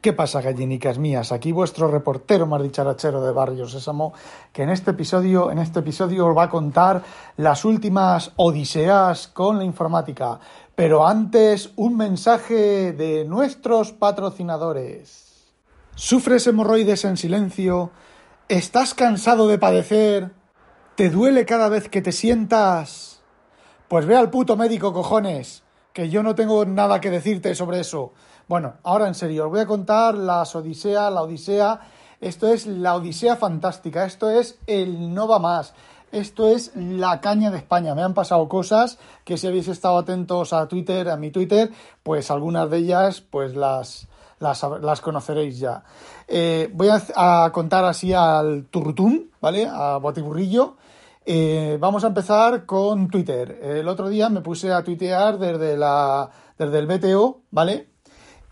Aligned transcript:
¿Qué 0.00 0.12
pasa, 0.12 0.40
gallinicas 0.40 0.96
mías? 0.96 1.32
Aquí 1.32 1.50
vuestro 1.50 1.88
reportero 1.88 2.46
más 2.46 2.62
dicharachero 2.62 3.20
de 3.20 3.32
Barrio 3.32 3.66
Sésamo, 3.66 4.12
que 4.52 4.62
en 4.62 4.70
este 4.70 4.92
episodio, 4.92 5.50
en 5.50 5.58
este 5.58 5.80
episodio 5.80 6.28
os 6.28 6.36
va 6.36 6.44
a 6.44 6.50
contar 6.50 7.02
las 7.36 7.64
últimas 7.64 8.30
odiseas 8.36 9.26
con 9.26 9.58
la 9.58 9.64
informática. 9.64 10.38
Pero 10.76 11.04
antes, 11.04 11.72
un 11.74 11.96
mensaje 11.96 12.92
de 12.92 13.24
nuestros 13.24 13.90
patrocinadores. 13.90 15.52
¿Sufres 15.96 16.46
hemorroides 16.46 17.04
en 17.04 17.16
silencio? 17.16 17.90
¿Estás 18.48 18.94
cansado 18.94 19.48
de 19.48 19.58
padecer? 19.58 20.30
¿Te 20.94 21.10
duele 21.10 21.44
cada 21.44 21.68
vez 21.68 21.88
que 21.88 22.02
te 22.02 22.12
sientas? 22.12 23.20
Pues 23.88 24.06
ve 24.06 24.16
al 24.16 24.30
puto 24.30 24.56
médico, 24.56 24.92
cojones, 24.92 25.64
que 25.92 26.08
yo 26.08 26.22
no 26.22 26.34
tengo 26.34 26.64
nada 26.64 27.00
que 27.00 27.10
decirte 27.10 27.54
sobre 27.54 27.80
eso. 27.80 28.12
Bueno, 28.48 28.74
ahora 28.82 29.08
en 29.08 29.14
serio, 29.14 29.44
os 29.44 29.50
voy 29.50 29.60
a 29.60 29.66
contar 29.66 30.14
las 30.14 30.54
Odisea, 30.54 31.10
la 31.10 31.22
Odisea. 31.22 31.80
Esto 32.20 32.48
es 32.48 32.66
la 32.66 32.94
Odisea 32.94 33.36
fantástica, 33.36 34.04
esto 34.04 34.30
es 34.30 34.58
el 34.66 35.14
no 35.14 35.28
va 35.28 35.38
más. 35.38 35.74
Esto 36.10 36.48
es 36.48 36.72
la 36.74 37.20
caña 37.20 37.50
de 37.50 37.58
España. 37.58 37.94
Me 37.94 38.02
han 38.02 38.14
pasado 38.14 38.48
cosas 38.48 38.98
que 39.24 39.36
si 39.36 39.46
habéis 39.46 39.68
estado 39.68 39.98
atentos 39.98 40.54
a 40.54 40.66
Twitter, 40.66 41.10
a 41.10 41.18
mi 41.18 41.30
Twitter, 41.30 41.70
pues 42.02 42.30
algunas 42.30 42.70
de 42.70 42.78
ellas 42.78 43.20
pues 43.20 43.54
las, 43.54 44.08
las, 44.40 45.00
conoceréis 45.02 45.58
ya. 45.58 45.84
Eh, 46.26 46.70
voy 46.72 46.88
a, 47.14 47.50
contar 47.52 47.84
así 47.84 48.14
al 48.14 48.66
turrutún, 48.70 49.30
¿vale? 49.40 49.68
A 49.70 49.98
botiburrillo. 49.98 50.76
Eh, 51.30 51.76
vamos 51.78 52.04
a 52.04 52.06
empezar 52.06 52.64
con 52.64 53.10
Twitter. 53.10 53.60
El 53.62 53.86
otro 53.88 54.08
día 54.08 54.30
me 54.30 54.40
puse 54.40 54.72
a 54.72 54.82
tuitear 54.82 55.38
desde, 55.38 55.76
la, 55.76 56.30
desde 56.56 56.78
el 56.78 56.86
BTO, 56.86 57.42
¿vale? 57.50 57.90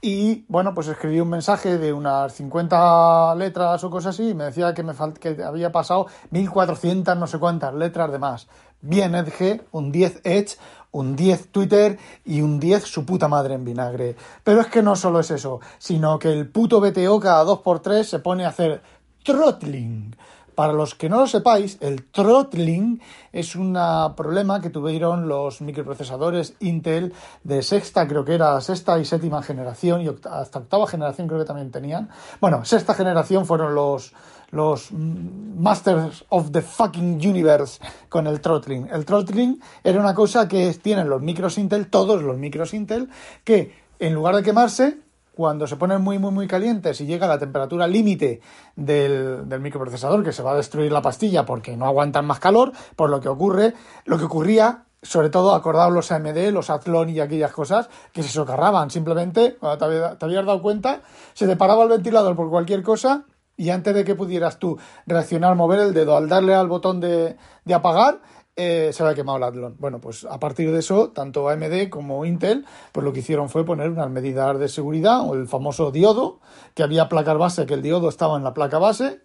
Y 0.03 0.45
bueno, 0.49 0.75
pues 0.75 0.89
escribí 0.89 1.19
un 1.21 1.31
mensaje 1.31 1.79
de 1.79 1.95
unas 1.95 2.35
50 2.35 3.35
letras 3.37 3.83
o 3.83 3.89
cosas 3.89 4.15
así 4.15 4.29
y 4.29 4.35
me 4.35 4.45
decía 4.45 4.75
que, 4.75 4.83
me 4.83 4.93
que 5.19 5.43
había 5.43 5.73
pasado 5.73 6.09
1400 6.33 7.17
no 7.17 7.27
sé 7.27 7.39
cuántas 7.39 7.73
letras 7.73 8.13
de 8.13 8.19
más. 8.19 8.47
Bien 8.83 9.15
Edge, 9.15 9.63
un 9.73 9.91
10 9.91 10.21
Edge, 10.23 10.59
un 10.91 11.17
10 11.17 11.51
Twitter 11.53 11.99
y 12.27 12.43
un 12.43 12.61
10 12.61 12.85
su 12.85 13.07
puta 13.07 13.27
madre 13.27 13.55
en 13.55 13.65
vinagre. 13.65 14.17
Pero 14.45 14.61
es 14.61 14.67
que 14.67 14.83
no 14.83 14.97
solo 14.97 15.21
es 15.21 15.31
eso, 15.31 15.61
sino 15.79 16.19
que 16.19 16.31
el 16.31 16.51
puto 16.51 16.83
BTO 16.83 17.21
cada 17.21 17.43
2x3 17.43 18.03
se 18.03 18.19
pone 18.19 18.45
a 18.45 18.49
hacer 18.49 18.83
throttling. 19.25 20.15
Para 20.57 20.73
los 20.73 20.95
que 20.95 21.11
no 21.11 21.21
lo 21.21 21.27
sepáis, 21.27 21.77
el 21.83 22.05
throttling 22.05 23.03
es 23.31 23.57
un 23.57 23.79
problema 24.17 24.63
que 24.63 24.71
tuvieron 24.71 25.29
los 25.29 25.61
microprocesadores 25.61 26.55
Intel 26.61 27.13
de 27.45 27.63
sexta, 27.63 28.09
creo 28.09 28.25
que 28.25 28.35
era 28.35 28.59
sexta 28.63 28.99
y 28.99 29.05
séptima 29.05 29.43
generación, 29.43 30.01
y 30.01 30.09
hasta 30.09 30.61
octava 30.61 30.87
generación 30.87 31.29
creo 31.29 31.41
que 31.41 31.45
también 31.45 31.71
tenían. 31.71 32.09
Bueno, 32.41 32.65
sexta 32.65 32.95
generación 32.95 33.45
fueron 33.45 33.75
los, 33.75 34.15
los 34.51 34.93
Masters 34.93 36.25
of 36.31 36.51
the 36.53 36.63
fucking 36.63 37.17
Universe 37.17 37.79
con 38.09 38.27
el 38.27 38.41
throttling. 38.41 38.89
El 38.91 39.05
throttling 39.05 39.61
era 39.85 40.01
una 40.01 40.15
cosa 40.15 40.49
que 40.49 40.73
tienen 40.73 41.11
los 41.11 41.21
micros 41.21 41.59
Intel, 41.59 41.89
todos 41.89 42.23
los 42.23 42.39
micros 42.39 42.73
Intel, 42.73 43.11
que 43.45 43.75
en 43.99 44.15
lugar 44.15 44.35
de 44.37 44.43
quemarse, 44.43 45.01
cuando 45.37 45.67
se 45.67 45.77
ponen 45.77 46.01
muy, 46.01 46.19
muy, 46.19 46.33
muy 46.33 46.49
calientes 46.49 46.99
y 47.03 47.07
llega 47.07 47.27
a 47.27 47.29
la 47.29 47.39
temperatura 47.39 47.87
límite 47.87 48.41
del, 48.75 49.45
microprocesador, 49.61 50.25
que 50.25 50.33
se 50.33 50.43
va 50.43 50.53
a 50.53 50.57
destruir 50.57 50.91
la 50.91 51.03
pastilla 51.03 51.45
porque 51.45 51.77
no 51.77 51.85
aguantan 51.85 52.25
más 52.25 52.41
calor, 52.41 52.73
por 52.97 53.11
lo 53.11 53.21
que 53.21 53.29
ocurre, 53.29 53.75
lo 54.07 54.17
que 54.17 54.25
ocurría 54.25 54.85
sobre 55.03 55.29
todo 55.29 55.55
acordados 55.55 55.93
los 55.93 56.11
AMD, 56.11 56.53
los 56.53 56.71
Athlon 56.71 57.11
y 57.11 57.21
aquellas 57.21 57.53
cosas 57.53 57.91
que 58.13 58.23
se 58.23 58.31
socarraban. 58.31 58.91
Simplemente, 58.91 59.59
te, 59.61 59.85
habías 60.25 60.47
dado 60.47 60.63
cuenta, 60.63 61.03
se 61.35 61.47
te 61.47 61.55
paraba 61.55 61.83
el 61.83 61.91
ventilador 61.91 62.35
por 62.35 62.49
cualquier 62.49 62.83
cosa 62.83 63.27
y 63.59 63.69
antes 63.69 63.95
de 63.95 64.05
que 64.05 64.15
pudieras 64.15 64.59
tú 64.59 64.79
reaccionar, 65.07 65.55
mover 65.55 65.81
el 65.81 65.93
dedo 65.93 66.17
al 66.17 66.31
darle 66.31 66.55
al 66.55 66.69
botón 66.69 66.99
de, 67.01 67.37
de 67.67 67.75
apagar, 67.75 68.21
eh, 68.57 68.91
se 68.93 69.03
había 69.03 69.15
quemado 69.15 69.37
el 69.39 69.45
Athlon. 69.45 69.77
Bueno, 69.79 70.01
pues 70.01 70.25
a 70.25 70.41
partir 70.41 70.73
de 70.73 70.79
eso, 70.79 71.11
tanto 71.11 71.49
AMD 71.49 71.91
como 71.91 72.25
Intel, 72.25 72.65
pues 72.93 73.05
lo 73.05 73.13
que 73.13 73.21
hicieron 73.21 73.51
fue 73.51 73.65
poner 73.65 73.91
unas 73.91 74.11
medidas 74.11 74.59
de 74.59 74.69
seguridad, 74.69 75.21
o 75.21 75.35
el 75.35 75.47
famoso 75.47 75.91
diodo, 75.91 76.41
que 76.75 76.83
había 76.83 77.09
placas 77.09 77.37
base, 77.37 77.67
que 77.67 77.75
el 77.75 77.83
diodo 77.83 78.09
estaba 78.09 78.37
en 78.37 78.45
la 78.45 78.55
placa 78.55 78.79
base, 78.79 79.21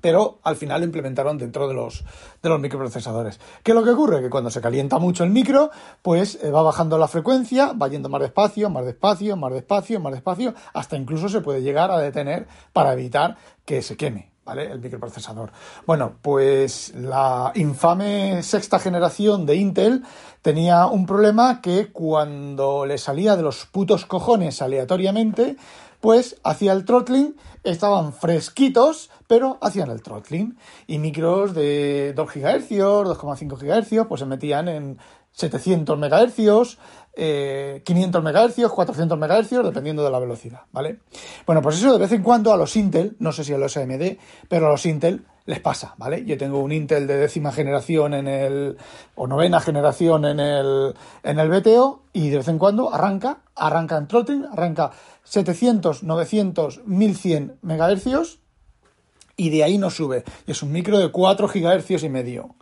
pero 0.00 0.40
al 0.42 0.56
final 0.56 0.80
lo 0.80 0.84
implementaron 0.84 1.38
dentro 1.38 1.68
de 1.68 1.74
los, 1.74 2.04
de 2.42 2.48
los 2.48 2.60
microprocesadores. 2.60 3.40
¿Qué 3.62 3.70
es 3.70 3.74
lo 3.74 3.84
que 3.84 3.90
ocurre? 3.90 4.20
Que 4.20 4.30
cuando 4.30 4.50
se 4.50 4.60
calienta 4.60 4.98
mucho 4.98 5.24
el 5.24 5.30
micro, 5.30 5.70
pues 6.02 6.38
eh, 6.42 6.50
va 6.50 6.62
bajando 6.62 6.98
la 6.98 7.08
frecuencia, 7.08 7.72
va 7.72 7.88
yendo 7.88 8.08
más 8.08 8.20
despacio, 8.20 8.68
más 8.68 8.84
despacio, 8.84 9.36
más 9.36 9.52
despacio, 9.52 10.00
más 10.00 10.12
despacio, 10.12 10.54
hasta 10.74 10.96
incluso 10.96 11.28
se 11.28 11.40
puede 11.40 11.62
llegar 11.62 11.90
a 11.90 11.98
detener 11.98 12.46
para 12.72 12.92
evitar 12.92 13.36
que 13.64 13.80
se 13.80 13.96
queme. 13.96 14.31
¿Vale? 14.44 14.70
El 14.70 14.80
microprocesador. 14.80 15.52
Bueno, 15.86 16.14
pues 16.22 16.92
la 16.94 17.52
infame 17.54 18.42
sexta 18.42 18.78
generación 18.78 19.46
de 19.46 19.56
Intel 19.56 20.02
tenía 20.42 20.86
un 20.86 21.06
problema 21.06 21.60
que 21.60 21.92
cuando 21.92 22.86
le 22.86 22.98
salía 22.98 23.36
de 23.36 23.42
los 23.42 23.66
putos 23.66 24.06
cojones 24.06 24.62
aleatoriamente, 24.62 25.56
pues 26.00 26.36
hacía 26.42 26.72
el 26.72 26.84
throttling, 26.84 27.36
estaban 27.62 28.12
fresquitos, 28.12 29.10
pero 29.28 29.58
hacían 29.60 29.90
el 29.90 30.02
throttling. 30.02 30.58
Y 30.88 30.98
micros 30.98 31.54
de 31.54 32.12
2 32.16 32.28
GHz, 32.34 32.70
2,5 32.70 33.56
GHz, 33.56 34.08
pues 34.08 34.18
se 34.18 34.26
metían 34.26 34.66
en 34.66 34.98
700 35.30 35.98
MHz, 35.98 36.78
500 37.14 38.22
MHz, 38.22 38.68
400 38.70 39.18
MHz, 39.18 39.50
dependiendo 39.64 40.02
de 40.02 40.10
la 40.10 40.18
velocidad, 40.18 40.62
¿vale? 40.72 41.00
Bueno, 41.46 41.60
pues 41.60 41.76
eso 41.76 41.92
de 41.92 41.98
vez 41.98 42.12
en 42.12 42.22
cuando 42.22 42.52
a 42.52 42.56
los 42.56 42.74
Intel, 42.76 43.16
no 43.18 43.32
sé 43.32 43.44
si 43.44 43.52
a 43.52 43.58
los 43.58 43.76
AMD, 43.76 44.16
pero 44.48 44.66
a 44.66 44.70
los 44.70 44.86
Intel 44.86 45.24
les 45.44 45.60
pasa, 45.60 45.94
¿vale? 45.98 46.24
Yo 46.24 46.38
tengo 46.38 46.60
un 46.60 46.72
Intel 46.72 47.06
de 47.06 47.16
décima 47.16 47.52
generación 47.52 48.14
en 48.14 48.28
el, 48.28 48.78
o 49.14 49.26
novena 49.26 49.60
generación 49.60 50.24
en 50.24 50.40
el, 50.40 50.94
en 51.22 51.38
el 51.38 51.50
BTO 51.50 52.02
y 52.12 52.30
de 52.30 52.38
vez 52.38 52.48
en 52.48 52.58
cuando 52.58 52.94
arranca, 52.94 53.40
arranca 53.56 53.98
en 53.98 54.06
throttling, 54.06 54.46
arranca 54.46 54.92
700, 55.24 56.04
900, 56.04 56.82
1100 56.86 57.58
MHz 57.60 58.38
y 59.36 59.50
de 59.50 59.64
ahí 59.64 59.76
no 59.76 59.90
sube. 59.90 60.24
Y 60.46 60.52
es 60.52 60.62
un 60.62 60.72
micro 60.72 60.98
de 60.98 61.10
4 61.10 61.48
GHz 61.48 62.04
y 62.04 62.08
medio. 62.08 62.54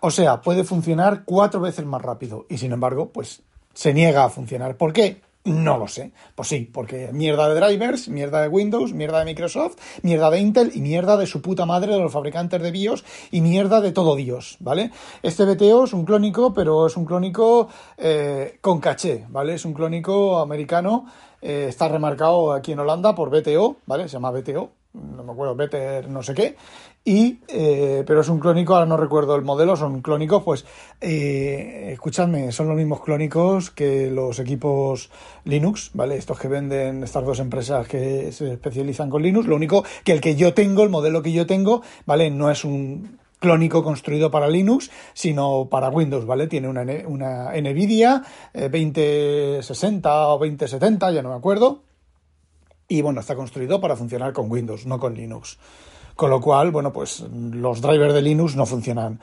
O 0.00 0.10
sea, 0.10 0.40
puede 0.40 0.64
funcionar 0.64 1.24
cuatro 1.24 1.60
veces 1.60 1.84
más 1.84 2.02
rápido 2.02 2.46
y 2.48 2.58
sin 2.58 2.72
embargo, 2.72 3.10
pues 3.12 3.42
se 3.74 3.94
niega 3.94 4.24
a 4.24 4.30
funcionar. 4.30 4.76
¿Por 4.76 4.92
qué? 4.92 5.20
No 5.44 5.76
lo 5.76 5.88
sé. 5.88 6.12
Pues 6.36 6.48
sí, 6.48 6.70
porque 6.72 7.10
mierda 7.12 7.48
de 7.48 7.60
drivers, 7.60 8.08
mierda 8.08 8.42
de 8.42 8.48
Windows, 8.48 8.92
mierda 8.92 9.18
de 9.18 9.24
Microsoft, 9.24 9.76
mierda 10.02 10.30
de 10.30 10.38
Intel 10.38 10.70
y 10.72 10.80
mierda 10.80 11.16
de 11.16 11.26
su 11.26 11.42
puta 11.42 11.66
madre 11.66 11.92
de 11.92 11.98
los 11.98 12.12
fabricantes 12.12 12.62
de 12.62 12.70
BIOS 12.70 13.04
y 13.32 13.40
mierda 13.40 13.80
de 13.80 13.90
todo 13.90 14.14
Dios, 14.14 14.56
¿vale? 14.60 14.92
Este 15.22 15.44
BTO 15.44 15.84
es 15.84 15.92
un 15.94 16.04
clónico, 16.04 16.54
pero 16.54 16.86
es 16.86 16.96
un 16.96 17.04
clónico 17.04 17.68
eh, 17.98 18.58
con 18.60 18.78
caché, 18.78 19.26
¿vale? 19.30 19.54
Es 19.54 19.64
un 19.64 19.74
clónico 19.74 20.38
americano, 20.38 21.06
eh, 21.40 21.66
está 21.68 21.88
remarcado 21.88 22.52
aquí 22.52 22.70
en 22.70 22.78
Holanda 22.78 23.12
por 23.16 23.30
BTO, 23.30 23.78
¿vale? 23.86 24.04
Se 24.04 24.12
llama 24.12 24.30
BTO, 24.30 24.70
no 24.94 25.24
me 25.24 25.32
acuerdo, 25.32 25.56
Better 25.56 26.08
no 26.08 26.22
sé 26.22 26.34
qué, 26.34 26.56
y, 27.04 27.40
eh, 27.48 28.04
pero 28.06 28.20
es 28.20 28.28
un 28.28 28.38
clónico, 28.38 28.74
ahora 28.74 28.86
no 28.86 28.96
recuerdo 28.96 29.34
el 29.34 29.42
modelo, 29.42 29.74
son 29.76 30.02
clónicos, 30.02 30.44
pues 30.44 30.64
eh, 31.00 31.90
escuchadme, 31.92 32.52
son 32.52 32.68
los 32.68 32.76
mismos 32.76 33.00
clónicos 33.00 33.70
que 33.70 34.08
los 34.08 34.38
equipos 34.38 35.10
Linux, 35.44 35.90
¿vale? 35.94 36.16
Estos 36.16 36.38
que 36.38 36.46
venden 36.46 37.02
estas 37.02 37.24
dos 37.24 37.40
empresas 37.40 37.88
que 37.88 38.30
se 38.30 38.52
especializan 38.52 39.10
con 39.10 39.22
Linux, 39.22 39.48
lo 39.48 39.56
único 39.56 39.84
que 40.04 40.12
el 40.12 40.20
que 40.20 40.36
yo 40.36 40.54
tengo, 40.54 40.84
el 40.84 40.90
modelo 40.90 41.22
que 41.22 41.32
yo 41.32 41.44
tengo, 41.44 41.82
¿vale? 42.06 42.30
No 42.30 42.50
es 42.50 42.64
un 42.64 43.18
clónico 43.40 43.82
construido 43.82 44.30
para 44.30 44.48
Linux, 44.48 44.92
sino 45.12 45.66
para 45.68 45.88
Windows, 45.88 46.24
¿vale? 46.24 46.46
Tiene 46.46 46.68
una, 46.68 46.84
una 47.06 47.50
NVIDIA 47.60 48.22
2060 48.54 50.08
eh, 50.08 50.24
o 50.26 50.38
2070, 50.38 51.10
ya 51.10 51.22
no 51.22 51.30
me 51.30 51.34
acuerdo, 51.34 51.82
y 52.86 53.02
bueno, 53.02 53.20
está 53.20 53.34
construido 53.34 53.80
para 53.80 53.96
funcionar 53.96 54.32
con 54.32 54.48
Windows, 54.48 54.86
no 54.86 55.00
con 55.00 55.14
Linux. 55.14 55.58
Con 56.16 56.30
lo 56.30 56.40
cual, 56.40 56.70
bueno, 56.70 56.92
pues 56.92 57.24
los 57.30 57.80
drivers 57.80 58.14
de 58.14 58.22
Linux 58.22 58.56
no 58.56 58.66
funcionan 58.66 59.20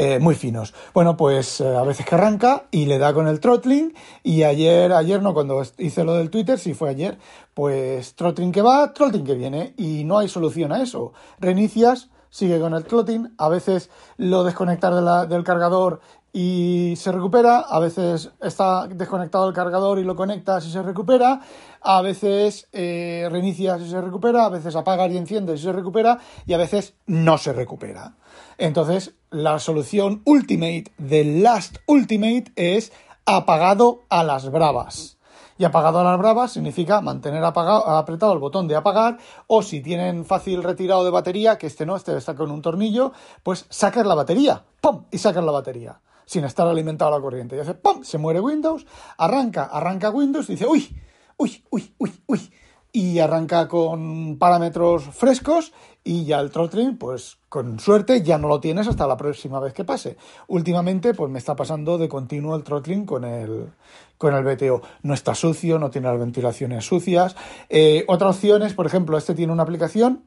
eh, 0.00 0.20
muy 0.20 0.36
finos. 0.36 0.74
Bueno, 0.94 1.16
pues 1.16 1.60
eh, 1.60 1.76
a 1.76 1.82
veces 1.82 2.06
que 2.06 2.14
arranca 2.14 2.66
y 2.70 2.86
le 2.86 2.98
da 2.98 3.12
con 3.12 3.26
el 3.26 3.40
throttling 3.40 3.94
y 4.22 4.44
ayer, 4.44 4.92
ayer 4.92 5.20
no, 5.20 5.34
cuando 5.34 5.60
hice 5.78 6.04
lo 6.04 6.14
del 6.14 6.30
Twitter, 6.30 6.58
si 6.58 6.72
fue 6.72 6.90
ayer, 6.90 7.18
pues 7.52 8.14
throttling 8.14 8.52
que 8.52 8.62
va, 8.62 8.92
throttling 8.92 9.24
que 9.24 9.34
viene 9.34 9.74
y 9.76 10.04
no 10.04 10.18
hay 10.18 10.28
solución 10.28 10.70
a 10.70 10.82
eso. 10.82 11.12
Reinicias, 11.40 12.10
sigue 12.30 12.60
con 12.60 12.74
el 12.74 12.84
throttling, 12.84 13.34
a 13.38 13.48
veces 13.48 13.90
lo 14.16 14.44
desconectar 14.44 15.28
del 15.28 15.42
cargador 15.42 16.00
y 16.32 16.94
se 16.96 17.10
recupera, 17.10 17.60
a 17.60 17.78
veces 17.80 18.30
está 18.42 18.86
desconectado 18.86 19.48
el 19.48 19.54
cargador 19.54 19.98
y 19.98 20.04
lo 20.04 20.14
conectas 20.14 20.66
y 20.66 20.70
se 20.70 20.82
recupera, 20.82 21.40
a 21.80 22.02
veces 22.02 22.68
eh, 22.72 23.28
reinicias 23.30 23.80
y 23.80 23.88
se 23.88 24.00
recupera, 24.00 24.44
a 24.44 24.48
veces 24.50 24.76
apagas 24.76 25.10
y 25.10 25.16
enciendes 25.16 25.60
y 25.60 25.64
se 25.64 25.72
recupera 25.72 26.18
y 26.46 26.52
a 26.52 26.58
veces 26.58 26.94
no 27.06 27.38
se 27.38 27.52
recupera. 27.52 28.16
Entonces, 28.58 29.14
la 29.30 29.58
solución 29.58 30.22
ultimate 30.24 30.92
del 30.98 31.42
last 31.42 31.78
ultimate 31.86 32.52
es 32.56 32.92
apagado 33.24 34.02
a 34.10 34.22
las 34.22 34.50
bravas. 34.50 35.16
Y 35.60 35.64
apagado 35.64 35.98
a 35.98 36.04
las 36.04 36.18
bravas 36.18 36.52
significa 36.52 37.00
mantener 37.00 37.42
apretado 37.42 38.32
el 38.32 38.38
botón 38.38 38.68
de 38.68 38.76
apagar 38.76 39.18
o 39.48 39.62
si 39.62 39.80
tienen 39.80 40.24
fácil 40.24 40.62
retirado 40.62 41.04
de 41.04 41.10
batería, 41.10 41.58
que 41.58 41.66
este 41.66 41.84
no, 41.84 41.96
este 41.96 42.16
está 42.16 42.36
con 42.36 42.52
un 42.52 42.62
tornillo, 42.62 43.12
pues 43.42 43.66
sacar 43.68 44.06
la 44.06 44.14
batería, 44.14 44.62
¡pum! 44.80 45.06
y 45.10 45.18
sacar 45.18 45.42
la 45.42 45.50
batería 45.50 46.00
sin 46.28 46.44
estar 46.44 46.68
alimentado 46.68 47.12
a 47.12 47.16
la 47.16 47.22
corriente. 47.22 47.56
Y 47.56 47.60
hace 47.60 47.72
¡pum! 47.72 48.04
Se 48.04 48.18
muere 48.18 48.38
Windows, 48.38 48.86
arranca, 49.16 49.64
arranca 49.64 50.10
Windows 50.10 50.48
y 50.50 50.52
dice 50.52 50.66
¡uy! 50.66 50.94
¡uy! 51.38 51.64
¡uy! 51.70 51.94
¡uy! 51.96 52.12
¡uy! 52.26 52.52
Y 52.92 53.18
arranca 53.18 53.66
con 53.66 54.38
parámetros 54.38 55.04
frescos 55.04 55.72
y 56.04 56.26
ya 56.26 56.40
el 56.40 56.50
throttling, 56.50 56.98
pues 56.98 57.38
con 57.48 57.80
suerte 57.80 58.22
ya 58.22 58.36
no 58.36 58.48
lo 58.48 58.60
tienes 58.60 58.88
hasta 58.88 59.06
la 59.06 59.16
próxima 59.16 59.58
vez 59.58 59.72
que 59.72 59.84
pase. 59.84 60.18
Últimamente, 60.48 61.14
pues 61.14 61.30
me 61.30 61.38
está 61.38 61.56
pasando 61.56 61.96
de 61.96 62.08
continuo 62.08 62.56
el 62.56 62.62
throttling 62.62 63.06
con 63.06 63.24
el, 63.24 63.72
con 64.18 64.34
el 64.34 64.44
BTO. 64.44 64.82
No 65.02 65.14
está 65.14 65.34
sucio, 65.34 65.78
no 65.78 65.90
tiene 65.90 66.08
las 66.08 66.18
ventilaciones 66.18 66.84
sucias. 66.84 67.36
Eh, 67.70 68.04
otra 68.06 68.28
opción 68.28 68.62
es, 68.62 68.74
por 68.74 68.86
ejemplo, 68.86 69.16
este 69.16 69.34
tiene 69.34 69.52
una 69.52 69.62
aplicación 69.62 70.24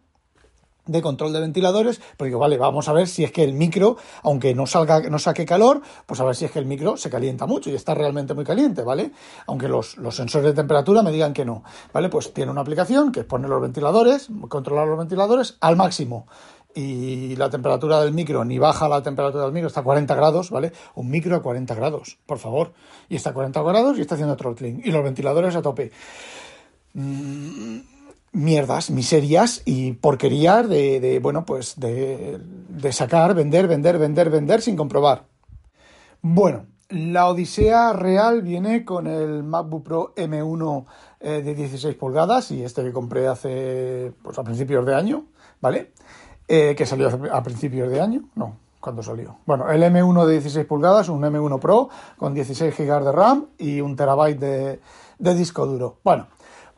de 0.92 1.02
control 1.02 1.34
de 1.34 1.40
ventiladores, 1.40 2.02
pues 2.18 2.30
digo, 2.30 2.40
vale, 2.40 2.58
vamos 2.58 2.88
a 2.88 2.94
ver 2.94 3.08
si 3.08 3.24
es 3.24 3.32
que 3.32 3.44
el 3.44 3.54
micro, 3.54 3.98
aunque 4.24 4.54
no 4.54 4.68
salga, 4.68 5.02
no 5.10 5.20
saque 5.20 5.46
calor, 5.46 5.82
pues 6.06 6.20
a 6.20 6.26
ver 6.26 6.36
si 6.36 6.46
es 6.46 6.52
que 6.52 6.60
el 6.60 6.66
micro 6.66 6.98
se 6.98 7.10
calienta 7.10 7.46
mucho 7.46 7.70
y 7.70 7.76
está 7.76 7.94
realmente 7.94 8.34
muy 8.34 8.44
caliente, 8.44 8.84
¿vale? 8.84 9.12
Aunque 9.48 9.68
los, 9.68 9.98
sensores 10.12 10.48
de 10.48 10.54
temperatura 10.54 11.04
me 11.04 11.12
digan 11.12 11.34
que 11.34 11.46
no, 11.46 11.64
¿vale? 11.94 12.10
Pues 12.10 12.34
tiene 12.34 12.52
una 12.52 12.62
aplicación 12.62 13.12
que 13.12 13.22
es 13.22 13.26
poner 13.26 13.50
los 13.50 13.62
ventiladores, 13.62 14.30
controlar 14.50 14.88
los 14.88 14.98
ventiladores 14.98 15.58
al 15.62 15.76
máximo. 15.76 16.28
Y 16.74 17.36
la 17.36 17.50
temperatura 17.50 18.00
del 18.02 18.14
micro, 18.14 18.46
ni 18.46 18.58
baja 18.58 18.88
la 18.88 19.04
temperatura 19.04 19.44
del 19.44 19.52
micro, 19.52 19.68
está 19.68 19.82
a 19.82 19.84
40 19.84 20.16
grados, 20.16 20.52
¿vale? 20.52 20.72
Un 20.96 21.10
micro 21.10 21.36
a 21.36 21.42
40 21.42 21.76
grados, 21.76 22.18
por 22.26 22.40
favor. 22.40 22.72
Y 23.10 23.18
está 23.18 23.32
a 23.32 23.34
40 23.34 23.62
grados 23.62 23.98
y 23.98 24.02
está 24.02 24.16
haciendo 24.16 24.38
throttling. 24.38 24.82
Y 24.86 24.92
los 24.92 25.04
ventiladores 25.04 25.54
a 25.56 25.62
tope. 25.62 25.92
Mm, 26.94 27.80
mierdas, 28.31 28.89
miserias 28.89 29.62
y 29.66 29.94
porquerías 29.94 30.68
de, 30.68 31.19
bueno, 31.22 31.45
pues 31.45 31.80
de, 31.80 32.39
sacar, 32.92 33.33
vender, 33.36 33.68
vender, 33.68 33.98
vender, 33.98 34.30
vender 34.30 34.62
sin 34.62 34.75
comprobar. 34.75 35.25
Bueno, 36.22 36.66
la 36.89 37.28
odisea 37.28 37.94
real 37.94 38.42
viene 38.42 38.86
con 38.86 39.07
el 39.07 39.44
MacBook 39.44 39.83
Pro 39.83 40.16
M1 40.16 40.86
eh, 41.19 41.42
de 41.42 41.56
16 41.56 41.95
pulgadas 41.95 42.51
y 42.51 42.63
este 42.63 42.83
que 42.83 42.92
compré 42.92 43.28
hace, 43.28 44.13
pues 44.22 44.38
a 44.38 44.44
principios 44.44 44.86
de 44.86 44.95
año, 44.95 45.25
¿vale? 45.62 45.92
Eh, 46.48 46.75
que 46.75 46.86
salió 46.86 47.10
a 47.31 47.44
principios 47.44 47.89
de 47.89 48.01
año, 48.01 48.24
no, 48.36 48.57
cuando 48.80 49.01
salió? 49.04 49.38
Bueno, 49.45 49.69
el 49.72 49.81
M1 49.83 50.25
de 50.25 50.33
16 50.33 50.66
pulgadas, 50.66 51.07
un 51.10 51.22
M1 51.22 51.60
Pro 51.60 51.89
con 52.18 52.33
16 52.33 52.75
GB 52.75 53.04
de 53.06 53.12
RAM 53.12 53.48
y 53.57 53.80
un 53.80 53.95
terabyte 53.95 54.39
de, 54.39 54.80
de 55.18 55.36
disco 55.36 55.66
duro. 55.66 56.00
Bueno, 56.04 56.28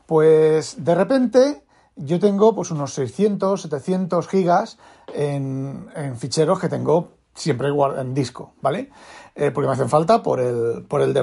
pues 0.06 0.84
de 0.84 0.94
repente 0.94 1.64
yo 1.96 2.18
tengo 2.18 2.54
pues 2.54 2.70
unos 2.70 2.92
600, 2.94 3.62
700 3.62 4.28
gigas 4.28 4.78
en, 5.14 5.88
ficheros 6.16 6.58
que 6.58 6.68
tengo 6.68 7.12
siempre 7.34 7.68
en 7.68 8.14
disco, 8.14 8.54
¿vale? 8.60 8.90
Eh, 9.34 9.50
porque 9.50 9.66
me 9.66 9.74
hacen 9.74 9.88
falta 9.88 10.22
por 10.22 10.40
el, 10.40 10.84
por 10.84 11.00
el. 11.00 11.14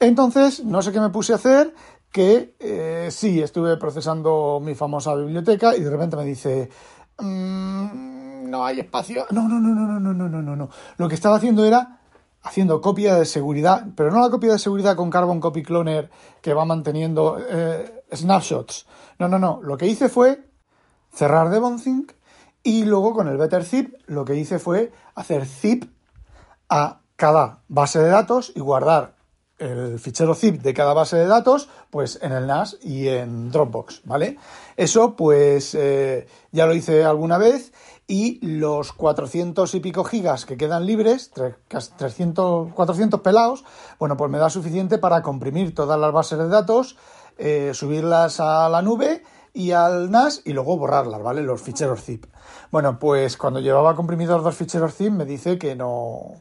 Entonces, 0.00 0.64
no 0.64 0.82
sé 0.82 0.92
qué 0.92 1.00
me 1.00 1.10
puse 1.10 1.32
a 1.32 1.36
hacer, 1.36 1.74
que 2.10 2.54
eh, 2.58 3.08
sí, 3.10 3.40
estuve 3.40 3.76
procesando 3.76 4.60
mi 4.62 4.74
famosa 4.74 5.14
biblioteca 5.14 5.76
y 5.76 5.80
de 5.80 5.90
repente 5.90 6.16
me 6.16 6.24
dice, 6.24 6.68
mm, 7.18 8.50
no 8.50 8.64
hay 8.64 8.80
espacio. 8.80 9.26
No, 9.30 9.48
no, 9.48 9.58
no, 9.58 9.74
no, 9.74 9.98
no, 9.98 10.12
no, 10.12 10.28
no, 10.28 10.42
no, 10.42 10.56
no. 10.56 10.68
Lo 10.98 11.08
que 11.08 11.14
estaba 11.14 11.36
haciendo 11.36 11.64
era 11.64 12.01
haciendo 12.42 12.80
copia 12.80 13.14
de 13.14 13.24
seguridad, 13.24 13.86
pero 13.96 14.10
no 14.10 14.20
la 14.20 14.30
copia 14.30 14.52
de 14.52 14.58
seguridad 14.58 14.96
con 14.96 15.10
Carbon 15.10 15.40
Copy 15.40 15.62
Cloner 15.62 16.10
que 16.40 16.54
va 16.54 16.64
manteniendo 16.64 17.38
eh, 17.48 18.04
snapshots. 18.12 18.86
No, 19.18 19.28
no, 19.28 19.38
no. 19.38 19.60
Lo 19.62 19.76
que 19.76 19.86
hice 19.86 20.08
fue 20.08 20.44
cerrar 21.12 21.50
Devonthink 21.50 22.12
y 22.62 22.84
luego 22.84 23.14
con 23.14 23.28
el 23.28 23.36
Better 23.36 23.64
Zip 23.64 23.94
lo 24.06 24.24
que 24.24 24.36
hice 24.36 24.58
fue 24.58 24.92
hacer 25.14 25.46
zip 25.46 25.84
a 26.68 27.00
cada 27.16 27.60
base 27.68 27.98
de 27.98 28.08
datos 28.08 28.52
y 28.54 28.60
guardar 28.60 29.14
el 29.62 29.98
fichero 29.98 30.34
zip 30.34 30.60
de 30.60 30.74
cada 30.74 30.92
base 30.92 31.16
de 31.16 31.26
datos 31.26 31.68
pues 31.90 32.18
en 32.22 32.32
el 32.32 32.46
NAS 32.46 32.78
y 32.82 33.08
en 33.08 33.50
Dropbox, 33.50 34.02
¿vale? 34.04 34.36
Eso 34.76 35.14
pues 35.14 35.74
eh, 35.74 36.26
ya 36.50 36.66
lo 36.66 36.74
hice 36.74 37.04
alguna 37.04 37.38
vez 37.38 37.72
y 38.06 38.44
los 38.46 38.92
400 38.92 39.74
y 39.74 39.80
pico 39.80 40.04
gigas 40.04 40.44
que 40.44 40.56
quedan 40.56 40.86
libres, 40.86 41.30
300, 41.96 42.72
400 42.74 43.20
pelados, 43.20 43.64
bueno, 43.98 44.16
pues 44.16 44.30
me 44.30 44.38
da 44.38 44.50
suficiente 44.50 44.98
para 44.98 45.22
comprimir 45.22 45.74
todas 45.74 45.98
las 45.98 46.12
bases 46.12 46.38
de 46.38 46.48
datos, 46.48 46.96
eh, 47.38 47.70
subirlas 47.72 48.40
a 48.40 48.68
la 48.68 48.82
nube 48.82 49.22
y 49.54 49.70
al 49.72 50.10
NAS 50.10 50.42
y 50.44 50.52
luego 50.52 50.76
borrarlas, 50.76 51.22
¿vale? 51.22 51.42
Los 51.42 51.62
ficheros 51.62 52.02
zip. 52.02 52.26
Bueno, 52.70 52.98
pues 52.98 53.36
cuando 53.36 53.60
llevaba 53.60 53.94
comprimidos 53.94 54.42
dos 54.42 54.56
ficheros 54.56 54.94
zip 54.94 55.12
me 55.12 55.24
dice 55.24 55.58
que 55.58 55.76
no, 55.76 56.34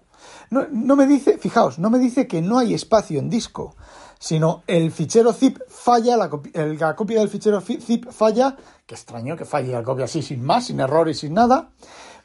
no, 0.50 0.68
no 0.72 0.96
me 0.96 1.08
dice, 1.08 1.38
fijaos, 1.38 1.80
no 1.80 1.90
me 1.90 2.00
dice 2.00 2.28
que 2.28 2.42
no 2.42 2.60
hay 2.60 2.74
espacio 2.74 3.20
en 3.20 3.30
disco 3.30 3.76
sino 4.22 4.62
el 4.68 4.92
fichero 4.92 5.34
zip 5.34 5.58
falla, 5.68 6.16
la, 6.16 6.30
copia 6.30 7.20
del 7.20 7.28
fichero 7.28 7.60
zip 7.60 8.08
falla, 8.12 8.56
que 8.86 8.94
extraño 8.94 9.36
que 9.36 9.46
falle 9.46 9.74
la 9.74 9.82
copia 9.82 10.06
así 10.06 10.22
sin 10.22 10.44
más, 10.44 10.68
sin 10.68 10.80
error 10.80 11.10
y 11.10 11.16
sin 11.16 11.34
nada. 11.34 11.72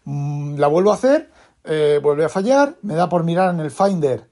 Mm, 0.04 0.58
la 0.58 0.68
vuelvo 0.68 0.90
a 0.90 0.94
hacer, 0.94 1.30
eh, 1.64 1.98
vuelve 2.02 2.26
a 2.26 2.28
fallar, 2.28 2.76
me 2.82 2.94
da 2.94 3.08
por 3.08 3.24
mirar 3.24 3.54
en 3.54 3.60
el 3.60 3.70
Finder 3.70 4.28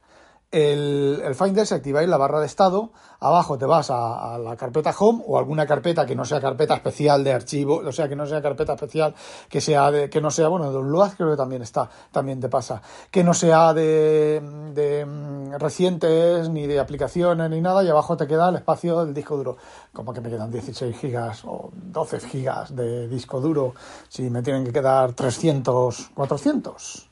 el, 0.55 1.21
el, 1.25 1.35
Finder, 1.35 1.67
si 1.67 1.75
activáis 1.75 2.09
la 2.09 2.17
barra 2.17 2.39
de 2.39 2.47
estado, 2.47 2.93
abajo 3.19 3.59
te 3.59 3.67
vas 3.67 3.91
a, 3.91 4.39
la 4.39 4.55
carpeta 4.55 4.95
Home 4.97 5.25
o 5.27 5.37
alguna 5.37 5.67
carpeta 5.67 6.07
que 6.07 6.15
no 6.15 6.25
sea 6.25 6.41
carpeta 6.41 6.75
especial 6.75 7.25
de 7.25 7.33
archivo, 7.33 7.83
o 7.85 7.91
sea, 7.91 8.09
que 8.09 8.15
no 8.15 8.25
sea 8.25 8.41
carpeta 8.41 8.75
especial, 8.75 9.17
que 9.49 9.61
sea 9.61 9.91
de, 9.91 10.09
que 10.09 10.21
no 10.21 10.31
sea, 10.31 10.47
bueno, 10.47 10.67
de 10.67 10.73
Downloads 10.75 11.17
creo 11.17 11.31
que 11.33 11.37
también 11.37 11.63
está, 11.63 11.91
también 12.13 12.39
te 12.39 12.49
pasa, 12.49 12.81
que 13.11 13.25
no 13.25 13.35
sea 13.35 13.75
de, 13.75 14.41
de 14.73 15.05
mm, 15.05 15.55
recientes, 15.55 16.49
ni 16.49 16.69
de 16.69 16.79
aplicaciones, 16.79 17.51
ni 17.51 17.61
nada, 17.61 17.83
y 17.83 17.89
abajo 17.89 18.17
te 18.17 18.29
queda 18.29 18.49
el 18.49 18.55
espacio 18.55 19.05
del 19.05 19.13
disco 19.13 19.37
duro. 19.37 19.57
Como 19.93 20.13
que 20.15 20.21
me 20.21 20.31
quedan 20.31 20.53
16 20.53 20.97
gigas 20.97 21.45
o 21.45 21.73
12 21.73 22.21
gigas 22.21 22.77
de 22.77 23.09
disco 23.09 23.41
duro, 23.41 23.75
si 24.09 24.31
me 24.31 24.41
tienen 24.41 24.65
que 24.65 24.73
quedar 24.73 25.15
300, 25.15 26.11
400. 26.15 27.11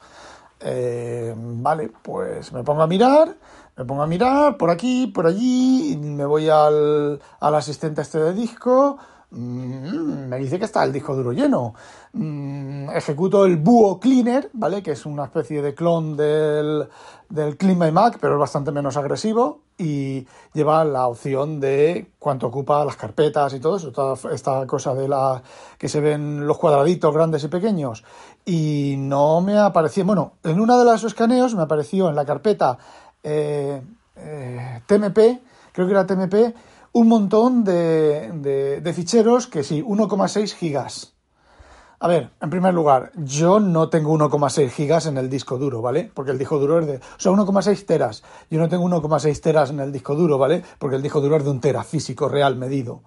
Eh, 0.64 1.34
vale, 1.36 1.90
pues 2.02 2.52
me 2.52 2.62
pongo 2.62 2.82
a 2.82 2.86
mirar, 2.86 3.34
me 3.76 3.84
pongo 3.84 4.02
a 4.02 4.06
mirar 4.06 4.56
por 4.56 4.70
aquí, 4.70 5.08
por 5.08 5.26
allí, 5.26 5.98
me 6.00 6.24
voy 6.24 6.48
al, 6.48 7.20
al 7.40 7.54
asistente 7.54 8.02
este 8.02 8.18
de 8.18 8.32
disco, 8.32 8.98
mm, 9.30 10.28
me 10.28 10.38
dice 10.38 10.58
que 10.58 10.64
está 10.64 10.84
el 10.84 10.92
disco 10.92 11.16
duro 11.16 11.32
lleno. 11.32 11.74
Mm, 12.12 12.90
ejecuto 12.90 13.44
el 13.44 13.56
Buo 13.56 13.98
Cleaner, 13.98 14.50
¿vale? 14.52 14.82
Que 14.82 14.92
es 14.92 15.04
una 15.06 15.24
especie 15.24 15.62
de 15.62 15.74
clon 15.74 16.16
del, 16.16 16.88
del 17.28 17.56
Clean 17.56 17.78
My 17.78 17.90
Mac, 17.90 18.18
pero 18.20 18.34
es 18.34 18.40
bastante 18.40 18.70
menos 18.70 18.96
agresivo 18.96 19.60
y 19.82 20.26
lleva 20.54 20.84
la 20.84 21.08
opción 21.08 21.58
de 21.58 22.12
cuánto 22.18 22.46
ocupa 22.46 22.84
las 22.84 22.96
carpetas 22.96 23.52
y 23.54 23.60
todo 23.60 23.76
eso, 23.76 23.90
toda 23.90 24.16
esta 24.32 24.64
cosa 24.66 24.94
de 24.94 25.08
la 25.08 25.42
que 25.76 25.88
se 25.88 26.00
ven 26.00 26.46
los 26.46 26.56
cuadraditos 26.56 27.12
grandes 27.12 27.42
y 27.42 27.48
pequeños. 27.48 28.04
Y 28.44 28.94
no 28.98 29.40
me 29.40 29.58
apareció, 29.58 30.04
bueno, 30.04 30.34
en 30.44 30.60
una 30.60 30.78
de 30.78 30.84
las 30.84 31.02
escaneos 31.02 31.54
me 31.54 31.62
apareció 31.62 32.08
en 32.08 32.14
la 32.14 32.24
carpeta 32.24 32.78
eh, 33.24 33.82
eh, 34.16 34.80
TMP, 34.86 35.42
creo 35.72 35.86
que 35.86 35.92
era 35.92 36.06
TMP, 36.06 36.54
un 36.92 37.08
montón 37.08 37.64
de, 37.64 38.80
de 38.80 38.92
ficheros 38.92 39.48
que 39.48 39.64
sí, 39.64 39.82
1,6 39.82 40.54
gigas. 40.54 41.14
A 42.04 42.08
ver, 42.08 42.30
en 42.40 42.50
primer 42.50 42.74
lugar, 42.74 43.12
yo 43.14 43.60
no 43.60 43.88
tengo 43.88 44.12
1,6 44.12 44.70
gigas 44.70 45.06
en 45.06 45.18
el 45.18 45.30
disco 45.30 45.56
duro, 45.56 45.80
¿vale? 45.80 46.10
Porque 46.12 46.32
el 46.32 46.38
disco 46.38 46.58
duro 46.58 46.80
es 46.80 46.86
de... 46.88 46.96
O 46.96 47.00
sea, 47.16 47.30
1,6 47.30 47.86
teras. 47.86 48.24
Yo 48.50 48.58
no 48.58 48.68
tengo 48.68 48.88
1,6 48.88 49.40
teras 49.40 49.70
en 49.70 49.78
el 49.78 49.92
disco 49.92 50.16
duro, 50.16 50.36
¿vale? 50.36 50.64
Porque 50.80 50.96
el 50.96 51.02
disco 51.02 51.20
duro 51.20 51.36
es 51.36 51.44
de 51.44 51.50
un 51.50 51.60
tera 51.60 51.84
físico, 51.84 52.28
real, 52.28 52.56
medido. 52.56 53.02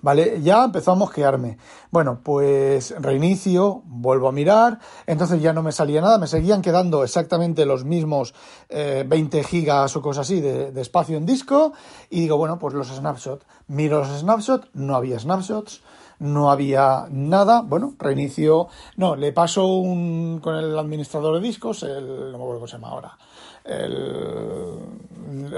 ¿vale? 0.00 0.40
Ya 0.42 0.62
empezó 0.62 0.92
a 0.92 0.94
mosquearme. 0.94 1.58
Bueno, 1.90 2.20
pues 2.22 2.94
reinicio, 3.00 3.82
vuelvo 3.84 4.28
a 4.28 4.32
mirar, 4.32 4.78
entonces 5.06 5.42
ya 5.42 5.52
no 5.52 5.64
me 5.64 5.72
salía 5.72 6.00
nada, 6.00 6.18
me 6.18 6.28
seguían 6.28 6.62
quedando 6.62 7.02
exactamente 7.02 7.66
los 7.66 7.84
mismos 7.84 8.32
20 8.68 9.40
eh, 9.40 9.42
gigas 9.42 9.96
o 9.96 10.02
cosas 10.02 10.28
así 10.28 10.40
de, 10.40 10.70
de, 10.70 10.80
espacio 10.80 11.16
en 11.16 11.26
disco, 11.26 11.72
y 12.10 12.20
digo, 12.20 12.36
bueno, 12.36 12.60
pues 12.60 12.74
los 12.74 12.86
snapshots. 12.86 13.44
Miro 13.66 13.98
los 13.98 14.20
snapshots, 14.20 14.68
no 14.74 14.94
había 14.94 15.18
snapshots, 15.18 15.82
no 16.18 16.50
había 16.50 17.06
nada, 17.10 17.62
bueno, 17.62 17.94
reinicio, 17.98 18.68
no, 18.96 19.16
le 19.16 19.32
paso 19.32 19.66
un, 19.66 20.40
con 20.42 20.56
el 20.56 20.78
administrador 20.78 21.40
de 21.40 21.46
discos, 21.46 21.82
el, 21.82 22.32
no 22.32 22.38
me 22.38 22.44
acuerdo 22.44 22.54
cómo 22.54 22.66
se 22.66 22.72
llama 22.74 22.88
ahora, 22.88 23.18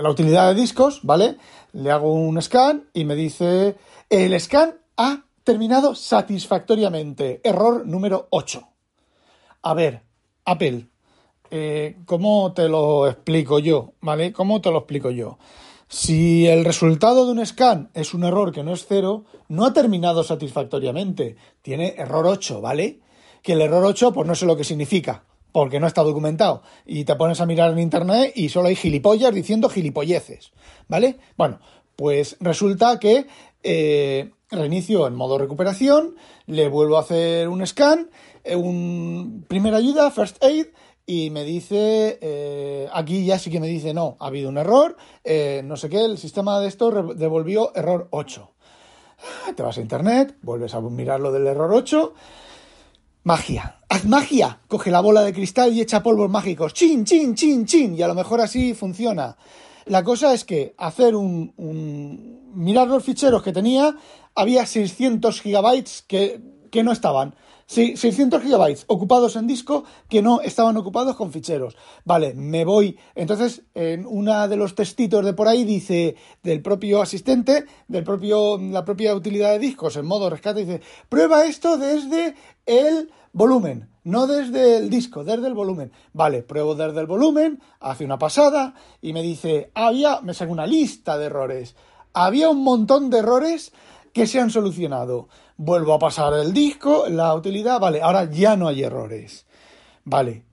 la 0.03 0.11
utilidad 0.11 0.49
de 0.49 0.61
discos, 0.61 1.01
¿vale? 1.03 1.37
Le 1.73 1.91
hago 1.91 2.13
un 2.13 2.41
scan 2.41 2.89
y 2.95 3.05
me 3.05 3.15
dice, 3.15 3.77
el 4.09 4.39
scan 4.41 4.79
ha 4.97 5.25
terminado 5.45 5.95
satisfactoriamente, 5.95 7.41
error 7.45 7.87
número 7.87 8.29
8. 8.31 8.63
A 9.63 9.75
ver, 9.75 10.03
Apple, 10.45 10.89
eh, 11.51 11.97
¿cómo 12.05 12.53
te 12.53 12.69
lo 12.69 13.07
explico 13.07 13.59
yo? 13.59 13.93
¿Vale? 14.01 14.33
¿Cómo 14.33 14.61
te 14.61 14.71
lo 14.71 14.79
explico 14.79 15.11
yo? 15.11 15.39
Si 15.89 16.47
el 16.47 16.67
resultado 16.67 17.25
de 17.25 17.33
un 17.33 17.47
scan 17.47 17.91
es 17.95 18.13
un 18.13 18.25
error 18.25 18.53
que 18.53 18.63
no 18.63 18.75
es 18.75 18.85
cero, 18.87 19.25
no 19.49 19.65
ha 19.65 19.73
terminado 19.73 20.23
satisfactoriamente. 20.23 21.37
Tiene 21.63 21.95
error 21.97 22.27
8, 22.27 22.61
¿vale? 22.61 23.01
Que 23.43 23.55
el 23.55 23.63
error 23.63 23.85
8, 23.85 24.13
pues 24.13 24.27
no 24.27 24.35
sé 24.35 24.45
lo 24.45 24.57
que 24.57 24.65
significa, 24.65 25.25
porque 25.51 25.81
no 25.81 25.87
está 25.87 26.03
documentado. 26.03 26.63
Y 26.85 27.05
te 27.05 27.17
pones 27.17 27.41
a 27.41 27.47
mirar 27.47 27.73
en 27.73 27.79
internet 27.79 28.33
y 28.35 28.51
solo 28.51 28.69
hay 28.69 28.77
gilipollas 28.77 29.35
diciendo 29.35 29.71
gilipolleces, 29.71 30.53
¿vale? 30.89 31.17
Bueno, 31.39 31.59
pues 31.97 32.37
resulta 32.41 32.99
que 32.99 33.27
eh, 33.63 34.31
reinicio 34.51 35.07
en 35.07 35.15
modo 35.15 35.39
recuperación, 35.39 36.17
le 36.47 36.69
vuelvo 36.69 36.99
a 36.99 37.01
hacer 37.01 37.49
un 37.49 37.67
scan, 37.67 38.11
eh, 38.45 38.57
un 38.57 39.45
primera 39.49 39.79
ayuda, 39.79 40.11
first 40.11 40.43
aid, 40.45 40.67
y 41.11 41.31
me 41.31 41.43
dice, 41.43 42.19
eh, 42.21 42.87
aquí 42.93 43.25
ya 43.25 43.39
sí 43.39 43.51
que 43.51 43.61
me 43.61 43.67
dice, 43.67 43.95
no, 43.95 44.19
ha 44.21 44.27
habido 44.27 44.51
un 44.51 44.59
error, 44.59 44.95
eh, 45.25 45.63
no 45.65 45.79
sé 45.79 45.89
qué, 45.89 46.05
el 46.05 46.19
sistema 46.19 46.61
de 46.61 46.69
esto 46.69 47.15
devolvió 47.15 47.75
error 47.75 48.09
8. 48.11 48.51
Te 49.57 49.63
vas 49.63 49.79
a 49.79 49.81
internet, 49.81 50.37
vuelves 50.43 50.75
a 50.75 50.83
mirar 50.83 51.21
lo 51.21 51.33
del 51.33 51.47
error 51.47 51.73
8. 51.73 52.13
Magia, 53.25 53.79
haz 53.89 54.05
magia, 54.05 54.61
coge 54.69 54.91
la 54.91 55.01
bola 55.01 55.23
de 55.23 55.33
cristal 55.33 55.73
y 55.73 55.81
echa 55.81 56.03
polvos 56.03 56.29
mágicos, 56.29 56.75
chin, 56.75 57.07
chin, 57.07 57.35
chin, 57.35 57.65
chin, 57.65 57.95
y 57.95 58.03
a 58.03 58.09
lo 58.09 58.15
mejor 58.15 58.43
así 58.43 58.75
funciona. 58.75 59.39
La 59.87 60.05
cosa 60.05 60.35
es 60.35 60.45
que 60.45 60.75
hacer 60.77 61.17
un, 61.17 61.55
un 61.57 62.53
mirar 62.55 62.87
los 62.87 63.03
ficheros 63.03 63.43
que 63.43 63.55
tenía, 63.55 63.97
había 64.35 64.67
600 64.67 65.41
gigabytes 65.41 66.05
que, 66.07 66.43
que 66.71 66.83
no 66.83 66.93
estaban. 66.93 67.35
Sí, 67.71 67.99
600 67.99 68.43
gigabytes 68.43 68.85
ocupados 68.87 69.37
en 69.37 69.47
disco 69.47 69.85
que 70.09 70.23
no 70.23 70.41
estaban 70.41 70.79
ocupados 70.79 71.15
con 71.17 71.33
ficheros. 71.33 71.77
Vale, 72.03 72.33
me 72.33 72.65
voy. 72.65 72.99
Entonces, 73.15 73.63
en 73.75 74.07
una 74.07 74.49
de 74.49 74.57
los 74.57 74.75
testitos 74.75 75.23
de 75.23 75.35
por 75.35 75.49
ahí 75.49 75.65
dice 75.65 76.17
del 76.43 76.63
propio 76.63 77.03
asistente, 77.03 77.67
del 77.87 78.05
propio, 78.05 78.57
la 78.57 78.87
propia 78.87 79.15
utilidad 79.15 79.51
de 79.53 79.59
discos 79.59 79.97
en 79.97 80.07
modo 80.07 80.31
rescate, 80.31 80.65
dice, 80.65 80.81
prueba 81.11 81.45
esto 81.45 81.77
desde 81.77 82.37
el 82.65 83.11
volumen, 83.35 83.91
no 84.03 84.27
desde 84.27 84.79
el 84.79 84.89
disco, 84.89 85.23
desde 85.23 85.47
el 85.47 85.55
volumen. 85.55 85.93
Vale, 86.15 86.43
pruebo 86.43 86.75
desde 86.75 87.01
el 87.01 87.07
volumen, 87.07 87.61
hace 87.81 88.07
una 88.07 88.19
pasada 88.19 88.77
y 89.03 89.13
me 89.13 89.21
dice, 89.21 89.73
había, 89.75 90.23
me 90.23 90.33
saca 90.33 90.51
una 90.51 90.67
lista 90.67 91.19
de 91.19 91.27
errores. 91.27 91.77
Había 92.15 92.49
un 92.49 92.65
montón 92.65 93.11
de 93.11 93.19
errores 93.19 93.73
que 94.15 94.27
se 94.27 94.41
han 94.41 94.49
solucionado. 94.49 95.29
Vuelvo 95.59 95.93
a 95.93 95.99
pasar 95.99 96.35
el 96.35 96.53
disco, 96.53 97.07
la 97.09 97.35
utilidad, 97.35 97.81
vale, 97.81 98.01
ahora 98.01 98.31
ya 98.31 98.57
no 98.57 98.69
hay 98.69 98.85
errores. 98.85 99.45
Vale, 100.05 100.45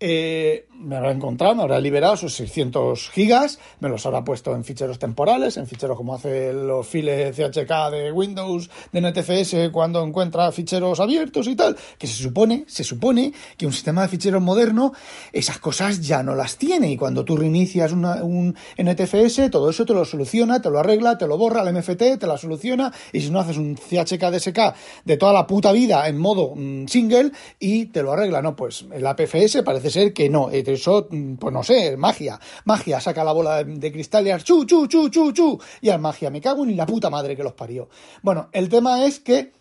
eh, 0.00 0.68
me 0.78 0.96
habrá 0.96 1.10
encontrado, 1.10 1.56
me 1.56 1.62
habrá 1.62 1.80
liberado 1.80 2.16
sus 2.16 2.34
600 2.34 3.10
gigas, 3.10 3.58
me 3.80 3.88
los 3.88 4.06
habrá 4.06 4.22
puesto 4.22 4.54
en 4.54 4.62
ficheros 4.62 5.00
temporales, 5.00 5.56
en 5.56 5.66
ficheros 5.66 5.96
como 5.96 6.14
hace 6.14 6.52
los 6.52 6.86
files 6.86 7.36
CHK 7.36 7.90
de 7.90 8.12
Windows, 8.12 8.70
de 8.92 9.00
NTFS, 9.00 9.72
cuando 9.72 10.04
encuentra 10.04 10.52
ficheros 10.52 11.00
abiertos 11.00 11.48
y 11.48 11.56
tal, 11.56 11.76
que 11.98 12.06
se 12.06 12.22
supone, 12.22 12.64
se 12.68 12.84
supone 12.84 13.32
que 13.56 13.66
un 13.66 13.72
sistema 13.72 14.02
de 14.02 14.08
ficheros 14.08 14.40
moderno, 14.40 14.92
esas 15.32 15.58
cosas 15.58 16.00
ya 16.00 16.22
no 16.22 16.36
las 16.36 16.58
tiene, 16.58 16.92
y 16.92 16.96
cuando 16.96 17.24
tú 17.24 17.36
reinicias 17.36 17.90
un 17.90 18.54
NTFS, 18.76 19.50
todo 19.50 19.68
eso 19.68 19.84
te 19.84 19.94
lo 19.94 20.04
soluciona, 20.04 20.62
te 20.62 20.70
lo 20.70 20.78
arregla, 20.78 21.18
te 21.18 21.26
lo 21.26 21.36
borra, 21.36 21.62
el 21.62 21.74
MFT 21.74 22.18
te 22.20 22.26
la 22.28 22.38
soluciona, 22.38 22.92
y 23.12 23.20
si 23.20 23.30
no 23.30 23.40
haces 23.40 23.56
un 23.56 23.74
CHK 23.74 24.30
DSK 24.30 24.58
de 25.04 25.16
toda 25.16 25.32
la 25.32 25.46
puta 25.46 25.72
vida 25.72 26.06
en 26.06 26.18
modo 26.18 26.54
mm, 26.54 26.86
single, 26.86 27.32
y 27.58 27.86
te 27.86 28.04
lo 28.04 28.12
arregla, 28.12 28.42
no, 28.42 28.54
pues 28.54 28.86
el 28.92 29.04
APFS 29.04 29.62
parece 29.64 29.87
ser 29.90 30.12
que 30.12 30.28
no, 30.28 30.50
eh, 30.50 30.62
eso, 30.66 31.08
mm, 31.10 31.34
pues 31.34 31.52
no 31.52 31.62
sé, 31.62 31.96
magia, 31.96 32.38
magia, 32.64 33.00
saca 33.00 33.24
la 33.24 33.32
bola 33.32 33.64
de, 33.64 33.92
cristal 33.92 34.26
y 34.26 34.42
chu, 34.42 34.64
chu, 34.64 34.86
chu, 34.86 35.08
chu, 35.08 35.32
chu, 35.32 35.58
y 35.80 35.90
al 35.90 36.00
magia, 36.00 36.30
me 36.30 36.40
cago 36.40 36.64
en 36.64 36.76
la 36.76 36.86
puta 36.86 37.10
madre 37.10 37.36
que 37.36 37.42
los 37.42 37.54
parió. 37.54 37.88
Bueno, 38.22 38.48
el 38.52 38.68
tema 38.68 39.04
es 39.04 39.20
que 39.20 39.52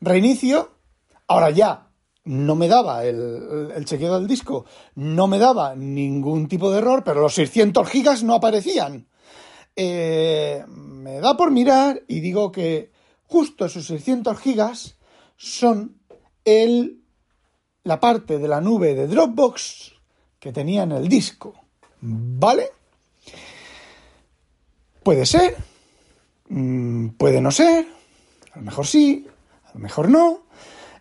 reinicio, 0.00 0.70
ahora 1.26 1.50
ya 1.50 1.88
no 2.24 2.56
me 2.56 2.68
daba 2.68 3.04
el, 3.04 3.72
el, 3.74 3.84
chequeo 3.84 4.18
del 4.18 4.26
disco, 4.26 4.66
no 4.96 5.28
me 5.28 5.38
daba 5.38 5.74
ningún 5.76 6.48
tipo 6.48 6.70
de 6.70 6.78
error, 6.78 7.04
pero 7.04 7.20
los 7.20 7.34
600 7.34 7.88
gigas 7.88 8.22
no 8.24 8.34
aparecían. 8.34 9.06
Eh, 9.78 10.64
me 10.68 11.20
da 11.20 11.36
por 11.36 11.50
mirar 11.50 12.02
y 12.08 12.20
digo 12.20 12.50
que 12.50 12.90
justo 13.24 13.66
esos 13.66 13.86
600 13.86 14.38
gigas 14.38 14.96
son 15.36 16.00
el 16.44 17.02
la 17.86 18.00
parte 18.00 18.38
de 18.38 18.48
la 18.48 18.60
nube 18.60 18.94
de 18.94 19.06
Dropbox 19.06 19.92
que 20.40 20.52
tenía 20.52 20.82
en 20.82 20.92
el 20.92 21.08
disco. 21.08 21.54
¿Vale? 22.00 22.70
Puede 25.04 25.24
ser, 25.24 25.56
mm, 26.48 27.10
puede 27.10 27.40
no 27.40 27.52
ser, 27.52 27.86
a 28.52 28.58
lo 28.58 28.64
mejor 28.64 28.86
sí, 28.86 29.26
a 29.66 29.74
lo 29.74 29.80
mejor 29.80 30.08
no. 30.08 30.46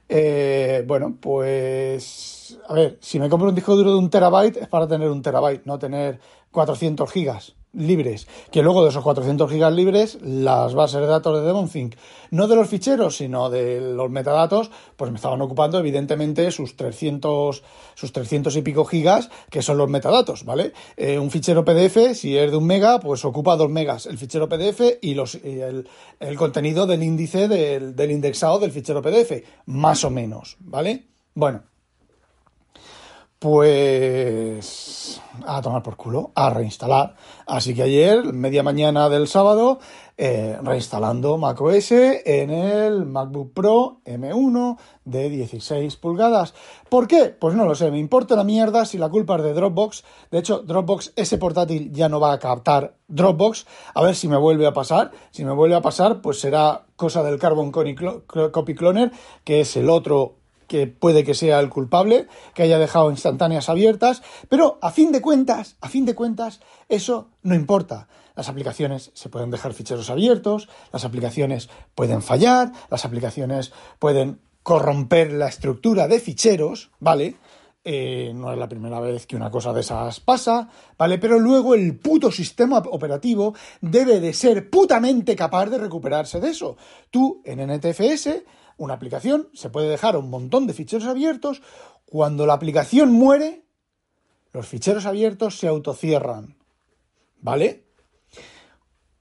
Eh, 0.08 0.84
bueno, 0.86 1.18
pues 1.20 2.56
a 2.70 2.74
ver, 2.76 3.00
si 3.02 3.20
me 3.20 3.30
compro 3.30 3.50
un 3.50 3.56
disco 3.56 3.76
duro 3.76 3.92
de 3.94 3.98
un 3.98 4.12
terabyte 4.12 4.58
es 4.58 4.68
para 4.68 4.88
tener 4.88 5.10
un 5.10 5.24
terabyte, 5.24 5.66
no 5.66 5.80
tener 5.80 6.20
400 6.52 7.12
gigas 7.12 7.56
libres, 7.76 8.28
que 8.52 8.64
luego 8.64 8.84
de 8.84 8.90
esos 8.90 9.04
400 9.04 9.52
gigas 9.52 9.74
libres, 9.74 10.18
las 10.22 10.74
bases 10.74 11.02
de 11.02 11.08
datos 11.08 11.40
de 11.40 11.46
DevonThink, 11.46 11.96
no 12.32 12.48
de 12.48 12.56
los 12.56 12.68
ficheros, 12.68 13.18
sino 13.18 13.50
de 13.50 13.82
los 13.82 14.10
metadatos, 14.10 14.72
pues 14.96 15.12
me 15.12 15.18
estaban 15.18 15.42
ocupando 15.42 15.80
evidentemente 15.80 16.50
sus 16.52 16.76
300, 16.76 17.64
sus 17.94 18.12
300 18.12 18.56
y 18.56 18.62
pico 18.62 18.86
gigas, 18.86 19.30
que 19.50 19.62
son 19.62 19.78
los 19.78 19.90
metadatos, 19.90 20.46
¿vale? 20.46 20.74
Eh, 20.98 21.20
un 21.20 21.32
fichero 21.32 21.66
PDF, 21.66 22.14
si 22.14 22.38
es 22.38 22.52
de 22.52 22.58
un 22.58 22.66
mega, 22.66 23.00
pues 23.00 23.26
ocupa 23.26 23.56
2 23.56 23.70
megas 23.70 24.06
el 24.06 24.18
fichero 24.18 24.50
PDF 24.50 24.98
y, 25.02 25.14
los, 25.14 25.36
el, 25.36 25.88
contenido 26.38 26.88
del 26.88 27.04
índice 27.04 27.48
del, 27.48 27.96
del 27.96 28.12
indexado 28.12 28.60
del 28.60 28.72
fichero 28.72 29.02
PDF, 29.02 29.44
más 29.66 30.04
o 30.04 30.10
menos, 30.10 30.58
¿vale? 30.60 31.08
Bueno, 31.34 31.64
pues 33.40 35.22
a 35.46 35.62
tomar 35.62 35.84
por 35.84 35.98
culo, 35.98 36.32
a 36.36 36.50
reinstalar. 36.50 37.16
Así 37.46 37.76
que 37.76 37.84
ayer, 37.84 38.34
media 38.34 38.64
mañana 38.64 39.10
del 39.10 39.28
sábado, 39.28 39.80
eh, 40.18 40.58
reinstalando 40.62 41.38
macOS 41.38 41.92
en 41.92 42.50
el 42.50 43.06
MacBook 43.06 43.54
Pro 43.54 44.00
M1 44.06 44.78
de 45.04 45.30
16 45.30 45.96
pulgadas. 45.98 46.54
¿Por 46.90 47.08
qué? 47.08 47.36
Pues 47.38 47.54
no 47.56 47.66
lo 47.66 47.76
sé, 47.76 47.92
me 47.92 48.00
importa 48.00 48.36
la 48.36 48.46
mierda 48.46 48.86
si 48.86 48.98
la 48.98 49.10
culpa 49.10 49.36
es 49.36 49.44
de 49.44 49.54
Dropbox. 49.54 50.04
De 50.32 50.40
hecho, 50.40 50.60
Dropbox, 50.60 51.14
ese 51.16 51.38
portátil 51.38 51.92
ya 51.92 52.08
no 52.08 52.20
va 52.20 52.32
a 52.32 52.40
captar 52.40 52.96
Dropbox. 53.08 53.66
A 53.94 54.02
ver 54.02 54.16
si 54.16 54.28
me 54.28 54.38
vuelve 54.38 54.66
a 54.66 54.74
pasar. 54.74 55.12
Si 55.32 55.44
me 55.44 55.52
vuelve 55.52 55.76
a 55.76 55.82
pasar, 55.82 56.22
pues 56.22 56.40
será 56.40 56.86
cosa 56.96 57.22
del 57.24 57.38
Carbon 57.38 57.72
Copy 57.72 58.76
Cloner, 58.76 59.12
que 59.44 59.60
es 59.60 59.76
el 59.76 59.90
otro 59.90 60.38
que 60.68 60.88
puede 60.88 61.24
que 61.24 61.34
sea 61.34 61.60
el 61.60 61.70
culpable, 61.70 62.28
que 62.54 62.64
haya 62.64 62.80
dejado 62.80 63.12
instantáneas 63.12 63.70
abiertas, 63.70 64.24
pero 64.50 64.80
a 64.82 64.92
fin 64.92 65.12
de 65.12 65.22
cuentas, 65.22 65.78
a 65.82 65.90
fin 65.90 66.06
de 66.06 66.16
cuentas, 66.16 66.62
eso 66.90 67.30
no 67.44 67.56
importa. 67.56 68.08
Las 68.36 68.50
aplicaciones 68.50 69.12
se 69.14 69.30
pueden 69.30 69.52
dejar 69.52 69.74
ficheros 69.74 70.10
abiertos, 70.10 70.68
las 70.92 71.06
aplicaciones 71.06 71.70
pueden 71.96 72.22
fallar, 72.22 72.72
las 72.90 73.06
aplicaciones 73.06 73.72
pueden 74.00 74.40
corromper 74.64 75.32
la 75.32 75.48
estructura 75.48 76.08
de 76.08 76.20
ficheros, 76.20 76.92
¿vale? 77.00 77.36
Eh, 77.88 78.34
no 78.34 78.52
es 78.52 78.58
la 78.58 78.68
primera 78.68 79.00
vez 79.00 79.28
que 79.28 79.36
una 79.36 79.52
cosa 79.52 79.72
de 79.72 79.82
esas 79.82 80.20
pasa, 80.20 80.68
¿vale? 80.98 81.20
Pero 81.20 81.38
luego 81.38 81.76
el 81.76 81.96
puto 82.00 82.32
sistema 82.32 82.80
operativo 82.80 83.54
debe 83.80 84.20
de 84.20 84.34
ser 84.34 84.72
putamente 84.72 85.36
capaz 85.36 85.68
de 85.68 85.78
recuperarse 85.78 86.40
de 86.40 86.50
eso. 86.50 86.78
Tú 87.12 87.44
en 87.46 87.60
NTFS 87.60 88.42
una 88.78 88.94
aplicación 88.94 89.50
se 89.54 89.70
puede 89.70 89.90
dejar 89.90 90.18
un 90.18 90.30
montón 90.30 90.68
de 90.68 90.74
ficheros 90.74 91.08
abiertos. 91.08 91.62
Cuando 92.06 92.46
la 92.46 92.54
aplicación 92.54 93.12
muere, 93.12 93.66
los 94.52 94.68
ficheros 94.68 95.06
abiertos 95.06 95.58
se 95.60 95.68
autocierran. 95.68 96.58
¿Vale? 97.42 97.86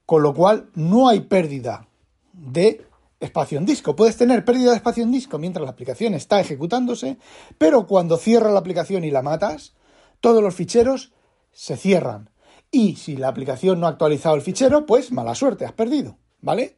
Con 0.05 0.23
lo 0.23 0.33
cual 0.33 0.69
no 0.75 1.07
hay 1.07 1.21
pérdida 1.21 1.87
de 2.33 2.85
espacio 3.19 3.57
en 3.57 3.65
disco. 3.65 3.95
Puedes 3.95 4.17
tener 4.17 4.45
pérdida 4.45 4.71
de 4.71 4.77
espacio 4.77 5.03
en 5.03 5.11
disco 5.11 5.37
mientras 5.37 5.63
la 5.63 5.71
aplicación 5.71 6.13
está 6.13 6.39
ejecutándose, 6.39 7.17
pero 7.57 7.87
cuando 7.87 8.17
cierra 8.17 8.51
la 8.51 8.59
aplicación 8.59 9.03
y 9.03 9.11
la 9.11 9.21
matas, 9.21 9.73
todos 10.19 10.43
los 10.43 10.55
ficheros 10.55 11.13
se 11.51 11.77
cierran. 11.77 12.29
Y 12.71 12.95
si 12.95 13.15
la 13.15 13.29
aplicación 13.29 13.79
no 13.79 13.87
ha 13.87 13.91
actualizado 13.91 14.35
el 14.35 14.41
fichero, 14.41 14.85
pues 14.85 15.11
mala 15.11 15.35
suerte, 15.35 15.65
has 15.65 15.73
perdido, 15.73 16.17
¿vale? 16.41 16.77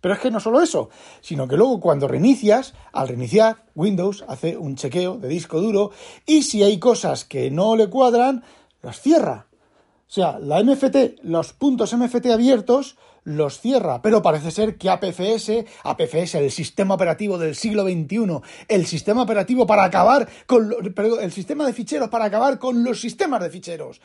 Pero 0.00 0.14
es 0.14 0.20
que 0.20 0.30
no 0.30 0.40
solo 0.40 0.60
eso, 0.60 0.90
sino 1.20 1.48
que 1.48 1.56
luego 1.56 1.80
cuando 1.80 2.08
reinicias, 2.08 2.74
al 2.92 3.08
reiniciar, 3.08 3.64
Windows 3.74 4.24
hace 4.28 4.56
un 4.56 4.76
chequeo 4.76 5.16
de 5.16 5.28
disco 5.28 5.60
duro 5.60 5.90
y 6.26 6.42
si 6.42 6.62
hay 6.62 6.78
cosas 6.78 7.24
que 7.24 7.50
no 7.50 7.76
le 7.76 7.88
cuadran, 7.88 8.44
las 8.82 9.00
cierra. 9.00 9.46
O 10.08 10.12
sea, 10.12 10.38
la 10.38 10.62
MFT, 10.62 11.22
los 11.22 11.52
puntos 11.52 11.92
MFT 11.92 12.26
abiertos, 12.26 12.96
los 13.26 13.60
cierra, 13.60 14.00
pero 14.02 14.22
parece 14.22 14.52
ser 14.52 14.76
que 14.78 14.88
APFS, 14.88 15.64
APFS, 15.82 16.36
el 16.36 16.52
sistema 16.52 16.94
operativo 16.94 17.38
del 17.38 17.56
siglo 17.56 17.82
XXI, 17.82 18.40
el 18.68 18.86
sistema 18.86 19.22
operativo 19.22 19.66
para 19.66 19.82
acabar 19.82 20.28
con, 20.46 20.72
el 21.20 21.32
sistema 21.32 21.66
de 21.66 21.72
ficheros 21.72 22.08
para 22.08 22.26
acabar 22.26 22.60
con 22.60 22.84
los 22.84 23.00
sistemas 23.00 23.42
de 23.42 23.50
ficheros. 23.50 24.00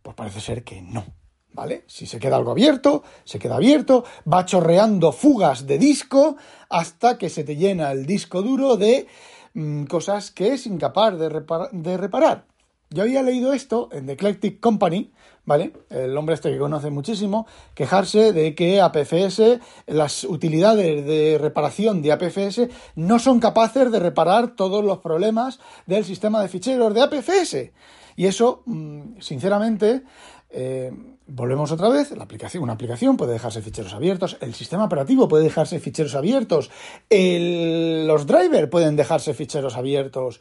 Pues 0.00 0.16
parece 0.16 0.40
ser 0.40 0.64
que 0.64 0.80
no, 0.80 1.04
¿vale? 1.52 1.84
Si 1.86 2.06
se 2.06 2.18
queda 2.18 2.36
algo 2.36 2.52
abierto, 2.52 3.02
se 3.24 3.38
queda 3.38 3.56
abierto, 3.56 4.04
va 4.30 4.44
chorreando 4.44 5.12
fugas 5.12 5.66
de 5.66 5.78
disco 5.78 6.36
hasta 6.68 7.18
que 7.18 7.28
se 7.28 7.44
te 7.44 7.56
llena 7.56 7.92
el 7.92 8.06
disco 8.06 8.42
duro 8.42 8.76
de 8.76 9.06
mm, 9.54 9.84
cosas 9.84 10.30
que 10.30 10.54
es 10.54 10.66
incapaz 10.66 11.18
de, 11.18 11.28
de 11.72 11.96
reparar. 11.96 12.44
Yo 12.92 13.04
había 13.04 13.22
leído 13.22 13.52
esto 13.52 13.88
en 13.92 14.06
The 14.06 14.14
Eclectic 14.14 14.58
Company, 14.58 15.12
¿vale? 15.44 15.72
El 15.90 16.16
hombre 16.16 16.34
este 16.34 16.50
que 16.50 16.58
conoce 16.58 16.90
muchísimo, 16.90 17.46
quejarse 17.74 18.32
de 18.32 18.54
que 18.56 18.80
APFS, 18.80 19.60
las 19.86 20.24
utilidades 20.24 21.06
de 21.06 21.38
reparación 21.40 22.02
de 22.02 22.10
APFS 22.10 22.68
no 22.96 23.20
son 23.20 23.38
capaces 23.38 23.92
de 23.92 24.00
reparar 24.00 24.56
todos 24.56 24.84
los 24.84 24.98
problemas 24.98 25.60
del 25.86 26.04
sistema 26.04 26.42
de 26.42 26.48
ficheros 26.48 26.92
de 26.92 27.02
APFS. 27.02 27.72
Y 28.16 28.26
eso, 28.26 28.62
mm, 28.66 29.20
sinceramente, 29.20 30.02
eh, 30.50 30.92
volvemos 31.30 31.72
otra 31.72 31.88
vez, 31.88 32.10
la 32.12 32.24
aplicación, 32.24 32.62
una 32.62 32.74
aplicación 32.74 33.16
puede 33.16 33.32
dejarse 33.32 33.62
ficheros 33.62 33.94
abiertos, 33.94 34.36
el 34.40 34.54
sistema 34.54 34.84
operativo 34.84 35.28
puede 35.28 35.44
dejarse 35.44 35.80
ficheros 35.80 36.14
abiertos, 36.14 36.70
los 37.10 38.26
drivers 38.26 38.68
pueden 38.68 38.96
dejarse 38.96 39.34
ficheros 39.34 39.76
abiertos, 39.76 40.40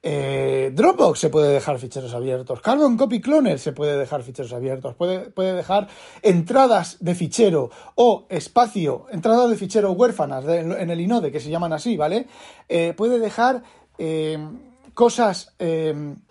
eh, 0.00 0.70
Dropbox 0.74 1.18
se 1.18 1.28
puede 1.28 1.52
dejar 1.52 1.78
ficheros 1.78 2.14
abiertos. 2.14 2.60
Carbon 2.60 2.96
Copy 2.96 3.20
Cloner 3.20 3.58
se 3.58 3.72
puede 3.72 3.98
dejar 3.98 4.22
ficheros 4.22 4.52
abiertos. 4.52 4.94
Puede, 4.94 5.30
puede 5.30 5.54
dejar 5.54 5.88
entradas 6.22 6.98
de 7.00 7.14
fichero 7.14 7.70
o 7.96 8.26
espacio, 8.28 9.06
entradas 9.10 9.50
de 9.50 9.56
fichero 9.56 9.92
huérfanas 9.92 10.44
en 10.46 10.90
el 10.90 11.00
inode, 11.00 11.32
que 11.32 11.40
se 11.40 11.50
llaman 11.50 11.72
así, 11.72 11.96
¿vale? 11.96 12.28
Eh, 12.68 12.94
puede 12.96 13.18
dejar 13.18 13.62
eh, 13.98 14.38
cosas, 14.94 15.54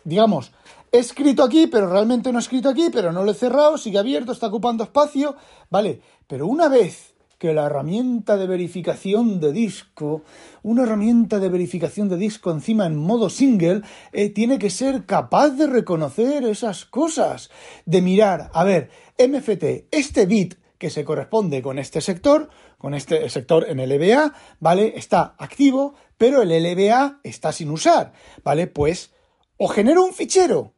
digamos, 0.03 0.51
he 0.97 1.01
escrito 1.01 1.43
aquí, 1.43 1.67
pero 1.67 1.89
realmente 1.89 2.31
no 2.31 2.39
he 2.39 2.41
escrito 2.41 2.69
aquí, 2.69 2.89
pero 2.91 3.11
no 3.11 3.23
lo 3.23 3.31
he 3.31 3.35
cerrado, 3.35 3.77
sigue 3.77 3.97
abierto, 3.97 4.31
está 4.31 4.47
ocupando 4.47 4.83
espacio, 4.83 5.35
¿vale? 5.69 6.01
Pero 6.27 6.47
una 6.47 6.67
vez 6.67 7.13
que 7.37 7.53
la 7.53 7.67
herramienta 7.67 8.35
de 8.35 8.47
verificación 8.47 9.39
de 9.39 9.53
disco, 9.53 10.23
una 10.63 10.83
herramienta 10.83 11.39
de 11.39 11.49
verificación 11.49 12.09
de 12.09 12.17
disco 12.17 12.51
encima 12.51 12.87
en 12.87 12.95
modo 12.95 13.29
single, 13.29 13.83
eh, 14.11 14.29
tiene 14.29 14.57
que 14.57 14.71
ser 14.71 15.05
capaz 15.05 15.49
de 15.49 15.67
reconocer 15.67 16.43
esas 16.45 16.85
cosas, 16.85 17.51
de 17.85 18.01
mirar, 18.01 18.49
a 18.53 18.63
ver, 18.63 18.89
MFT, 19.19 19.87
este 19.91 20.25
bit 20.25 20.55
que 20.79 20.89
se 20.89 21.05
corresponde 21.05 21.61
con 21.61 21.79
este 21.79 22.01
sector, 22.01 22.49
con 22.77 22.93
este 22.93 23.29
sector 23.29 23.65
en 23.67 23.77
LBA, 23.87 24.33
¿vale? 24.59 24.93
Está 24.95 25.35
activo, 25.37 25.95
pero 26.17 26.41
el 26.41 26.49
LBA 26.49 27.19
está 27.23 27.51
sin 27.51 27.69
usar, 27.69 28.13
¿vale? 28.43 28.67
Pues 28.67 29.13
o 29.57 29.67
genero 29.67 30.03
un 30.03 30.13
fichero 30.13 30.73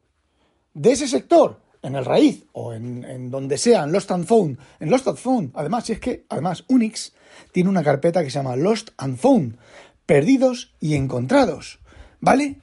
de 0.74 0.92
ese 0.92 1.08
sector 1.08 1.60
en 1.82 1.94
el 1.96 2.04
raíz 2.04 2.44
o 2.52 2.72
en, 2.72 3.30
donde 3.30 3.58
sea, 3.58 3.84
en 3.84 3.92
Lost 3.92 4.10
and 4.10 4.26
Found, 4.26 4.58
en 4.80 4.90
Lost 4.90 5.08
and 5.08 5.18
Found, 5.18 5.50
además, 5.54 5.84
si 5.84 5.92
es 5.92 6.00
que, 6.00 6.24
además, 6.28 6.64
Unix 6.68 7.12
tiene 7.52 7.70
una 7.70 7.82
carpeta 7.82 8.22
que 8.22 8.30
se 8.30 8.38
llama 8.38 8.56
Lost 8.56 8.90
and 8.98 9.16
Found, 9.16 9.56
perdidos 10.06 10.74
y 10.80 10.94
encontrados, 10.94 11.80
¿vale? 12.20 12.60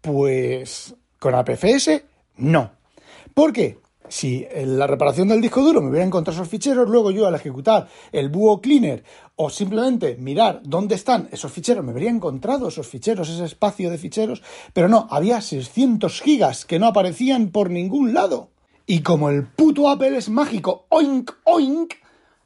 Pues 0.00 0.94
con 1.18 1.34
APFS, 1.34 2.02
no. 2.36 2.72
¿Por 3.34 3.52
qué? 3.52 3.78
Si 4.12 4.46
en 4.50 4.78
la 4.78 4.86
reparación 4.86 5.28
del 5.28 5.40
disco 5.40 5.62
duro 5.62 5.80
me 5.80 5.88
hubiera 5.88 6.04
encontrado 6.04 6.36
esos 6.36 6.50
ficheros, 6.50 6.86
luego 6.86 7.10
yo 7.10 7.26
al 7.26 7.34
ejecutar 7.34 7.88
el 8.12 8.28
Buo 8.28 8.60
Cleaner 8.60 9.04
o 9.36 9.48
simplemente 9.48 10.16
mirar 10.16 10.60
dónde 10.64 10.96
están 10.96 11.30
esos 11.32 11.50
ficheros, 11.50 11.82
me 11.82 11.92
habría 11.92 12.10
encontrado 12.10 12.68
esos 12.68 12.86
ficheros, 12.86 13.30
ese 13.30 13.46
espacio 13.46 13.88
de 13.88 13.96
ficheros, 13.96 14.42
pero 14.74 14.86
no, 14.86 15.08
había 15.10 15.40
600 15.40 16.20
gigas 16.20 16.66
que 16.66 16.78
no 16.78 16.88
aparecían 16.88 17.52
por 17.52 17.70
ningún 17.70 18.12
lado. 18.12 18.50
Y 18.84 19.00
como 19.00 19.30
el 19.30 19.46
puto 19.46 19.88
Apple 19.88 20.18
es 20.18 20.28
mágico, 20.28 20.84
oink, 20.90 21.30
oink, 21.44 21.94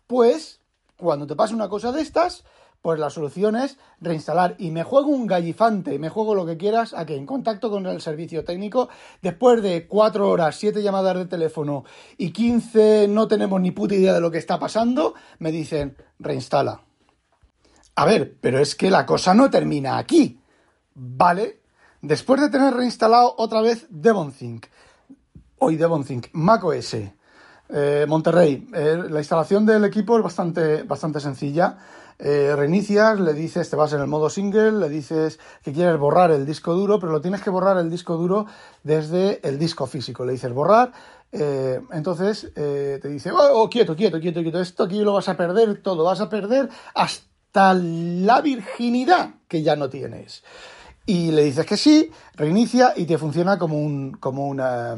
pues 0.06 0.60
cuando 0.96 1.26
te 1.26 1.34
pasa 1.34 1.52
una 1.56 1.68
cosa 1.68 1.90
de 1.90 2.00
estas, 2.00 2.44
pues 2.82 2.98
la 3.00 3.10
solución 3.10 3.56
es 3.56 3.78
reinstalar. 4.00 4.54
Y 4.58 4.70
me 4.70 4.84
juego 4.84 5.08
un 5.08 5.26
gallifante, 5.26 5.98
me 5.98 6.08
juego 6.08 6.34
lo 6.34 6.46
que 6.46 6.56
quieras, 6.56 6.94
a 6.94 7.04
que 7.04 7.16
en 7.16 7.26
contacto 7.26 7.70
con 7.70 7.86
el 7.86 8.00
servicio 8.00 8.44
técnico, 8.44 8.88
después 9.22 9.62
de 9.62 9.86
cuatro 9.86 10.28
horas, 10.28 10.56
siete 10.56 10.82
llamadas 10.82 11.16
de 11.16 11.26
teléfono 11.26 11.84
y 12.16 12.30
15 12.30 13.08
no 13.08 13.28
tenemos 13.28 13.60
ni 13.60 13.70
puta 13.70 13.94
idea 13.94 14.14
de 14.14 14.20
lo 14.20 14.30
que 14.30 14.38
está 14.38 14.58
pasando, 14.58 15.14
me 15.38 15.50
dicen 15.52 15.96
reinstala. 16.18 16.82
A 17.96 18.04
ver, 18.04 18.36
pero 18.40 18.58
es 18.58 18.74
que 18.74 18.90
la 18.90 19.06
cosa 19.06 19.34
no 19.34 19.50
termina 19.50 19.98
aquí. 19.98 20.40
¿Vale? 20.94 21.60
Después 22.02 22.40
de 22.40 22.50
tener 22.50 22.72
reinstalado 22.74 23.34
otra 23.38 23.60
vez 23.60 23.86
DevonThink, 23.90 24.66
hoy 25.58 25.76
DevonThink, 25.76 26.28
macOS, 26.32 26.96
eh, 27.68 28.06
Monterrey, 28.08 28.68
eh, 28.72 29.02
la 29.10 29.18
instalación 29.18 29.66
del 29.66 29.84
equipo 29.84 30.16
es 30.16 30.22
bastante, 30.22 30.84
bastante 30.84 31.20
sencilla. 31.20 31.76
Eh, 32.18 32.54
reinicias, 32.56 33.20
le 33.20 33.34
dices, 33.34 33.68
te 33.68 33.76
vas 33.76 33.92
en 33.92 34.00
el 34.00 34.06
modo 34.06 34.30
single, 34.30 34.72
le 34.72 34.88
dices 34.88 35.38
que 35.62 35.72
quieres 35.72 35.98
borrar 35.98 36.30
el 36.30 36.46
disco 36.46 36.74
duro, 36.74 36.98
pero 36.98 37.12
lo 37.12 37.20
tienes 37.20 37.42
que 37.42 37.50
borrar 37.50 37.76
el 37.76 37.90
disco 37.90 38.16
duro 38.16 38.46
desde 38.82 39.46
el 39.46 39.58
disco 39.58 39.86
físico. 39.86 40.24
Le 40.24 40.32
dices 40.32 40.52
borrar, 40.52 40.92
eh, 41.32 41.80
entonces 41.92 42.50
eh, 42.56 42.98
te 43.02 43.08
dice, 43.08 43.30
oh, 43.32 43.62
oh, 43.62 43.68
quieto, 43.68 43.94
quieto, 43.94 44.18
quieto, 44.18 44.42
quieto, 44.42 44.60
esto 44.60 44.84
aquí 44.84 45.00
lo 45.00 45.12
vas 45.12 45.28
a 45.28 45.36
perder 45.36 45.82
todo, 45.82 46.04
vas 46.04 46.20
a 46.20 46.30
perder 46.30 46.70
hasta 46.94 47.74
la 47.74 48.40
virginidad 48.40 49.34
que 49.46 49.62
ya 49.62 49.76
no 49.76 49.90
tienes. 49.90 50.42
Y 51.04 51.30
le 51.32 51.44
dices 51.44 51.66
que 51.66 51.76
sí, 51.76 52.10
reinicia 52.34 52.94
y 52.96 53.04
te 53.04 53.18
funciona 53.18 53.58
como 53.58 53.78
un, 53.78 54.12
como 54.12 54.48
una 54.48 54.96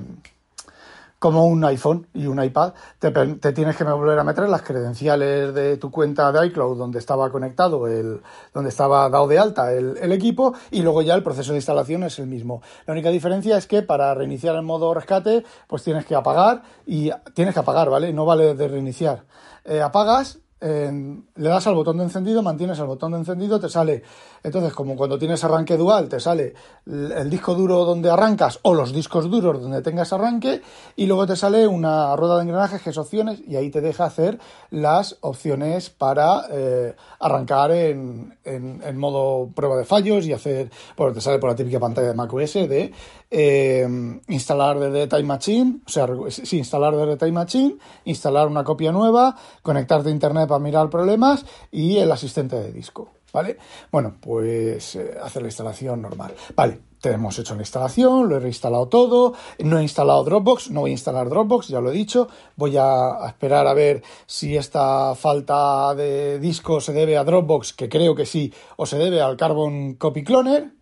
como 1.18 1.46
un 1.46 1.64
iPhone 1.64 2.06
y 2.14 2.26
un 2.26 2.42
iPad, 2.42 2.74
te, 2.98 3.52
tienes 3.52 3.76
que 3.76 3.84
volver 3.84 4.18
a 4.18 4.24
meter 4.24 4.48
las 4.48 4.62
credenciales 4.62 5.52
de 5.52 5.76
tu 5.76 5.90
cuenta 5.90 6.30
de 6.30 6.46
iCloud 6.46 6.78
donde 6.78 6.98
estaba 6.98 7.30
conectado, 7.30 7.86
el, 7.88 8.20
donde 8.54 8.70
estaba 8.70 9.08
dado 9.10 9.26
de 9.26 9.38
alta 9.38 9.72
el, 9.72 9.96
el, 9.96 10.12
equipo 10.12 10.54
y 10.70 10.82
luego 10.82 11.02
ya 11.02 11.14
el 11.14 11.22
proceso 11.22 11.52
de 11.52 11.58
instalación 11.58 12.04
es 12.04 12.18
el 12.18 12.26
mismo. 12.26 12.62
La 12.86 12.92
única 12.92 13.10
diferencia 13.10 13.56
es 13.56 13.66
que 13.66 13.82
para 13.82 14.14
reiniciar 14.14 14.54
el 14.54 14.62
modo 14.62 14.94
rescate, 14.94 15.44
pues 15.66 15.82
tienes 15.82 16.06
que 16.06 16.14
apagar 16.14 16.62
y 16.86 17.10
tienes 17.34 17.54
que 17.54 17.60
apagar, 17.60 17.90
¿vale? 17.90 18.12
No 18.12 18.24
vale 18.24 18.54
de 18.54 18.68
reiniciar. 18.68 19.24
Eh, 19.64 19.82
apagas 19.82 20.38
le 20.60 21.48
das 21.48 21.66
al 21.66 21.74
botón 21.74 21.98
de 21.98 22.04
encendido, 22.04 22.42
mantienes 22.42 22.78
el 22.78 22.86
botón 22.86 23.12
de 23.12 23.18
encendido, 23.18 23.60
te 23.60 23.68
sale, 23.68 24.02
entonces 24.42 24.72
como 24.72 24.96
cuando 24.96 25.18
tienes 25.18 25.42
arranque 25.44 25.76
dual, 25.76 26.08
te 26.08 26.18
sale 26.18 26.54
el 26.86 27.30
disco 27.30 27.54
duro 27.54 27.84
donde 27.84 28.10
arrancas 28.10 28.58
o 28.62 28.74
los 28.74 28.92
discos 28.92 29.30
duros 29.30 29.62
donde 29.62 29.82
tengas 29.82 30.12
arranque 30.12 30.62
y 30.96 31.06
luego 31.06 31.26
te 31.26 31.36
sale 31.36 31.66
una 31.66 32.16
rueda 32.16 32.36
de 32.36 32.42
engranajes 32.42 32.82
que 32.82 32.90
es 32.90 32.98
opciones 32.98 33.40
y 33.46 33.56
ahí 33.56 33.70
te 33.70 33.80
deja 33.80 34.04
hacer 34.04 34.38
las 34.70 35.16
opciones 35.20 35.90
para 35.90 36.42
eh, 36.50 36.94
arrancar 37.20 37.70
en, 37.70 38.36
en, 38.44 38.98
modo 38.98 39.50
prueba 39.54 39.76
de 39.76 39.84
fallos 39.84 40.26
y 40.26 40.32
hacer, 40.32 40.70
bueno, 40.96 41.12
te 41.12 41.20
sale 41.20 41.38
por 41.38 41.50
la 41.50 41.56
típica 41.56 41.78
pantalla 41.78 42.08
de 42.08 42.14
macOS 42.14 42.54
de 42.54 42.92
eh, 43.30 43.86
instalar 44.28 44.78
desde 44.78 45.06
Time 45.06 45.22
Machine, 45.24 45.80
o 45.86 45.88
sea, 45.88 46.08
sí, 46.28 46.58
instalar 46.58 46.96
desde 46.96 47.16
Time 47.16 47.32
Machine, 47.32 47.76
instalar 48.04 48.48
una 48.48 48.64
copia 48.64 48.90
nueva, 48.90 49.36
conectarte 49.62 50.08
a 50.08 50.12
Internet 50.12 50.47
para 50.48 50.58
mirar 50.58 50.90
problemas 50.90 51.46
y 51.70 51.98
el 51.98 52.10
asistente 52.10 52.56
de 52.56 52.72
disco, 52.72 53.10
¿vale? 53.32 53.58
Bueno, 53.92 54.16
pues 54.20 54.96
eh, 54.96 55.16
hacer 55.22 55.42
la 55.42 55.48
instalación 55.48 56.02
normal. 56.02 56.34
Vale, 56.56 56.80
tenemos 57.00 57.38
hecho 57.38 57.54
la 57.54 57.62
instalación, 57.62 58.28
lo 58.28 58.36
he 58.36 58.40
reinstalado 58.40 58.88
todo, 58.88 59.34
no 59.60 59.78
he 59.78 59.82
instalado 59.82 60.24
Dropbox, 60.24 60.70
no 60.70 60.80
voy 60.80 60.90
a 60.90 60.92
instalar 60.92 61.28
Dropbox, 61.28 61.68
ya 61.68 61.80
lo 61.80 61.90
he 61.90 61.94
dicho, 61.94 62.28
voy 62.56 62.76
a 62.76 63.26
esperar 63.26 63.66
a 63.66 63.74
ver 63.74 64.02
si 64.26 64.56
esta 64.56 65.14
falta 65.14 65.94
de 65.94 66.40
disco 66.40 66.80
se 66.80 66.92
debe 66.92 67.16
a 67.16 67.24
Dropbox, 67.24 67.72
que 67.72 67.88
creo 67.88 68.14
que 68.14 68.26
sí, 68.26 68.52
o 68.76 68.86
se 68.86 68.98
debe 68.98 69.20
al 69.20 69.36
Carbon 69.36 69.94
Copy 69.94 70.24
Cloner. 70.24 70.72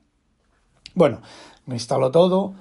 Bueno, 0.95 1.21
me 1.67 1.75
instalo 1.75 2.11
todo, 2.11 2.55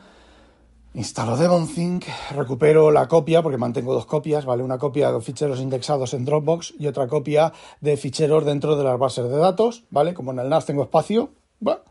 Instalo 0.95 1.35
DevonThink, 1.35 2.05
recupero 2.37 2.89
la 2.89 3.09
copia, 3.09 3.41
porque 3.41 3.57
mantengo 3.57 3.93
dos 3.93 4.05
copias, 4.05 4.45
¿vale? 4.45 4.63
Una 4.63 4.77
copia 4.77 5.11
de 5.11 5.19
ficheros 5.19 5.59
indexados 5.59 6.13
en 6.13 6.23
Dropbox 6.23 6.73
y 6.79 6.87
otra 6.87 7.05
copia 7.09 7.51
de 7.81 7.97
ficheros 7.97 8.45
dentro 8.45 8.77
de 8.77 8.85
las 8.85 8.97
bases 8.97 9.29
de 9.29 9.35
datos, 9.35 9.83
¿vale? 9.89 10.13
Como 10.13 10.31
en 10.31 10.39
el 10.39 10.47
NAS 10.47 10.65
tengo 10.65 10.83
espacio, 10.83 11.31
bueno, 11.59 11.81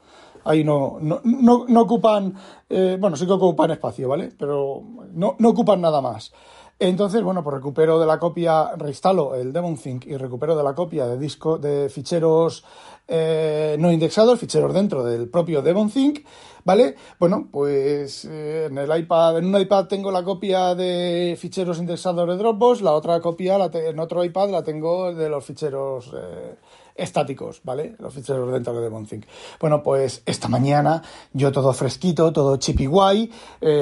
ahí 0.45 0.65
no, 0.65 0.97
no, 1.03 1.21
no, 1.23 1.81
ocupan, 1.83 2.35
eh, 2.71 2.97
bueno, 2.99 3.17
sí 3.17 3.27
que 3.27 3.33
ocupan 3.33 3.73
espacio, 3.73 4.09
¿vale? 4.09 4.33
Pero 4.39 4.83
no, 5.13 5.37
no 5.39 5.51
ocupan 5.51 5.83
nada 5.83 6.01
más. 6.01 6.33
Entonces, 6.79 7.23
bueno, 7.23 7.45
pues 7.45 7.57
recupero 7.57 8.01
de 8.01 8.07
la 8.07 8.19
copia, 8.19 8.75
reinstalo 8.75 9.35
el 9.35 9.53
DevonThink 9.53 10.07
y 10.07 10.17
recupero 10.17 10.57
de 10.57 10.65
la 10.65 10.75
copia 10.75 11.07
de 11.07 11.19
disco 11.19 11.57
de 11.57 11.89
ficheros 11.89 12.65
eh, 13.07 13.77
no 13.79 13.93
indexados, 13.93 14.41
ficheros 14.41 14.73
dentro 14.73 15.05
del 15.05 15.29
propio 15.29 15.63
DevonThink, 15.63 16.27
¿vale? 16.65 16.97
Bueno, 17.19 17.49
pues 17.51 18.25
eh, 18.25 18.67
en 18.71 18.79
el 18.79 18.99
iPad, 18.99 19.39
en 19.39 19.47
un 19.47 19.61
iPad 19.61 19.87
tengo 19.87 20.11
la 20.11 20.25
copia 20.25 20.75
de 20.75 21.37
ficheros 21.39 21.79
indexados 21.79 22.29
de 22.29 22.37
Dropbox, 22.37 22.83
la 22.83 22.93
otra 22.93 23.21
copia 23.21 23.59
la 23.59 23.71
en 23.73 23.99
otro 23.99 24.25
iPad 24.25 24.51
la 24.51 24.63
tengo 24.63 25.15
de 25.15 25.29
los 25.29 25.45
ficheros 25.45 26.11
eh, 26.15 26.55
estáticos, 26.95 27.61
¿vale? 27.65 27.97
Los 27.99 28.15
ficheros 28.15 28.51
dentro 28.53 28.73
de 28.73 28.83
DevonThink. 28.83 29.27
Bueno, 29.61 29.83
pues 29.83 30.23
esta 30.27 30.49
mañana 30.49 31.03
yo 31.33 31.53
todo 31.53 31.73
fresquito, 31.73 32.33
todo 32.33 32.57
chippy 32.57 32.87
guay. 32.87 33.31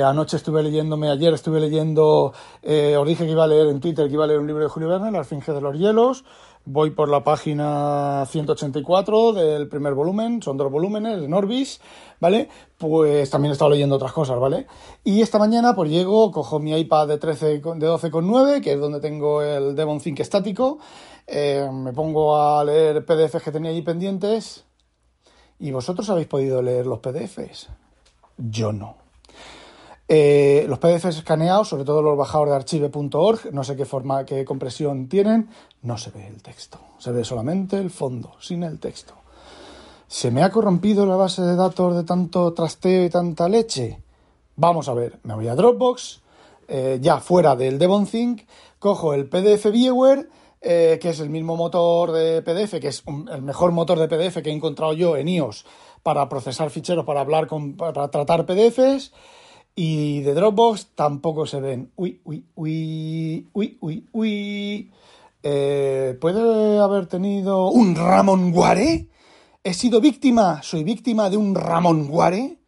anoche 0.05 0.37
estuve 0.37 0.63
leyéndome, 0.63 1.11
ayer 1.11 1.35
estuve 1.35 1.61
leyendo, 1.61 2.33
os 2.33 3.09
dije 3.09 3.27
que 3.27 3.33
iba 3.33 3.45
a 3.45 3.49
leer 3.49 3.69
en 3.69 3.81
Twitter 3.81 4.07
que 4.09 4.15
iba 4.15 4.25
a 4.25 4.27
leer 4.27 4.41
un 4.41 4.47
libro 4.47 4.63
de 4.63 4.71
Julio 4.71 4.89
Verne, 4.89 5.11
La 5.11 5.25
Finge 5.25 5.53
de 5.53 5.61
los 5.61 5.77
Hielos. 5.77 6.25
Voy 6.65 6.91
por 6.91 7.09
la 7.09 7.25
página 7.25 8.25
184 8.27 9.33
del 9.33 9.69
primer 9.69 9.95
volumen, 9.95 10.41
son 10.41 10.57
dos 10.57 10.71
volúmenes 10.71 11.21
de 11.21 11.27
Norbis, 11.27 11.81
¿vale? 12.21 12.49
Pues 12.79 13.31
también 13.31 13.51
he 13.51 13.53
estado 13.55 13.73
leyendo 13.73 13.97
otras 13.97 14.13
cosas, 14.13 14.39
¿vale? 14.39 14.69
Y 15.03 15.23
esta 15.23 15.41
mañana 15.41 15.75
pues 15.75 15.91
llego, 15.91 16.31
cojo 16.31 16.61
mi 16.61 16.73
iPad 16.79 17.09
de, 17.09 17.19
13, 17.19 17.47
de 17.47 17.61
12,9, 17.61 18.61
que 18.61 18.75
es 18.75 18.81
donde 18.81 19.01
tengo 19.01 19.43
el 19.43 19.75
Devon 19.75 19.99
Think 19.99 20.21
estático, 20.21 20.79
eh, 21.27 21.69
me 21.73 21.93
pongo 21.93 22.37
a 22.37 22.65
leer 22.65 23.05
PDFs 23.05 23.43
que 23.43 23.51
tenía 23.51 23.73
ahí 23.73 23.83
pendientes 23.83 24.65
y 25.59 25.73
vosotros 25.73 26.09
habéis 26.11 26.29
podido 26.29 26.63
leer 26.63 26.87
los 26.87 27.01
PDFs. 27.01 27.71
Yo 28.39 28.73
no. 28.73 29.02
Eh, 30.15 30.67
los 30.69 30.79
PDFs 30.79 31.17
escaneados, 31.17 31.69
sobre 31.69 31.85
todo 31.85 32.03
los 32.03 32.19
bajados 32.19 32.47
de 32.51 32.55
archive.org, 32.55 33.51
no 33.51 33.65
sé 33.65 33.77
qué 33.77 33.87
forma, 33.87 34.27
qué 34.27 34.45
compresión 34.45 35.09
tienen, 35.09 35.49
no 35.81 35.97
se 35.97 36.11
ve 36.11 36.27
el 36.27 36.43
texto, 36.43 36.79
se 36.99 37.13
ve 37.13 37.25
solamente 37.25 37.79
el 37.79 37.89
fondo, 37.89 38.33
sin 38.39 38.63
el 38.63 38.79
texto. 38.79 39.15
¿Se 40.07 40.31
me 40.31 40.43
ha 40.43 40.51
corrompido 40.51 41.07
la 41.07 41.17
base 41.17 41.41
de 41.41 41.57
datos 41.57 41.97
de 41.97 42.05
tanto 42.05 42.53
trasteo 42.53 43.07
y 43.07 43.09
tanta 43.09 43.49
leche? 43.49 44.03
Vamos 44.57 44.91
a 44.91 44.93
ver, 44.93 45.19
me 45.23 45.33
voy 45.33 45.49
a 45.49 45.55
Dropbox, 45.55 46.21
eh, 46.69 46.99
ya 47.01 47.19
fuera 47.19 47.57
del 47.57 47.79
DevonThink, 47.79 48.43
cojo 48.79 49.15
el 49.15 49.31
PDF 49.31 49.71
Viewer, 49.73 50.29
eh, 50.61 50.99
que 51.01 51.09
es 51.09 51.21
el 51.21 51.31
mismo 51.31 51.57
motor 51.57 52.13
de 52.13 52.43
PDF, 52.43 52.81
que 52.81 52.89
es 52.89 53.03
el 53.33 53.41
mejor 53.41 53.73
motor 53.73 53.99
de 53.99 54.09
PDF 54.09 54.43
que 54.43 54.51
he 54.51 54.53
encontrado 54.53 54.93
yo 54.93 55.17
en 55.17 55.29
iOS 55.29 55.65
para 56.03 56.29
procesar 56.29 56.69
ficheros, 56.69 57.07
para 57.07 57.23
hablar 57.23 57.47
con, 57.47 57.79
para 57.79 58.11
tratar 58.11 58.45
PDFs. 58.45 59.13
Y 59.75 60.21
de 60.21 60.35
Dropbox 60.35 60.89
tampoco 60.95 61.47
se 61.47 61.61
ven. 61.61 61.93
Uy, 61.97 62.21
uy, 62.25 62.45
uy, 62.55 63.49
uy, 63.53 63.79
uy, 63.81 64.07
uy. 64.13 64.93
Eh, 65.43 66.17
¿Puede 66.21 66.79
haber 66.79 67.07
tenido 67.07 67.69
un 67.71 67.95
Ramón 67.95 68.53
Guare? 68.53 69.09
¿He 69.65 69.75
sido 69.75 70.01
víctima? 70.01 70.63
¿Soy 70.63 70.85
víctima 70.85 71.31
de 71.31 71.37
un 71.37 71.55
Ramón 71.55 72.07
Guare? 72.09 72.59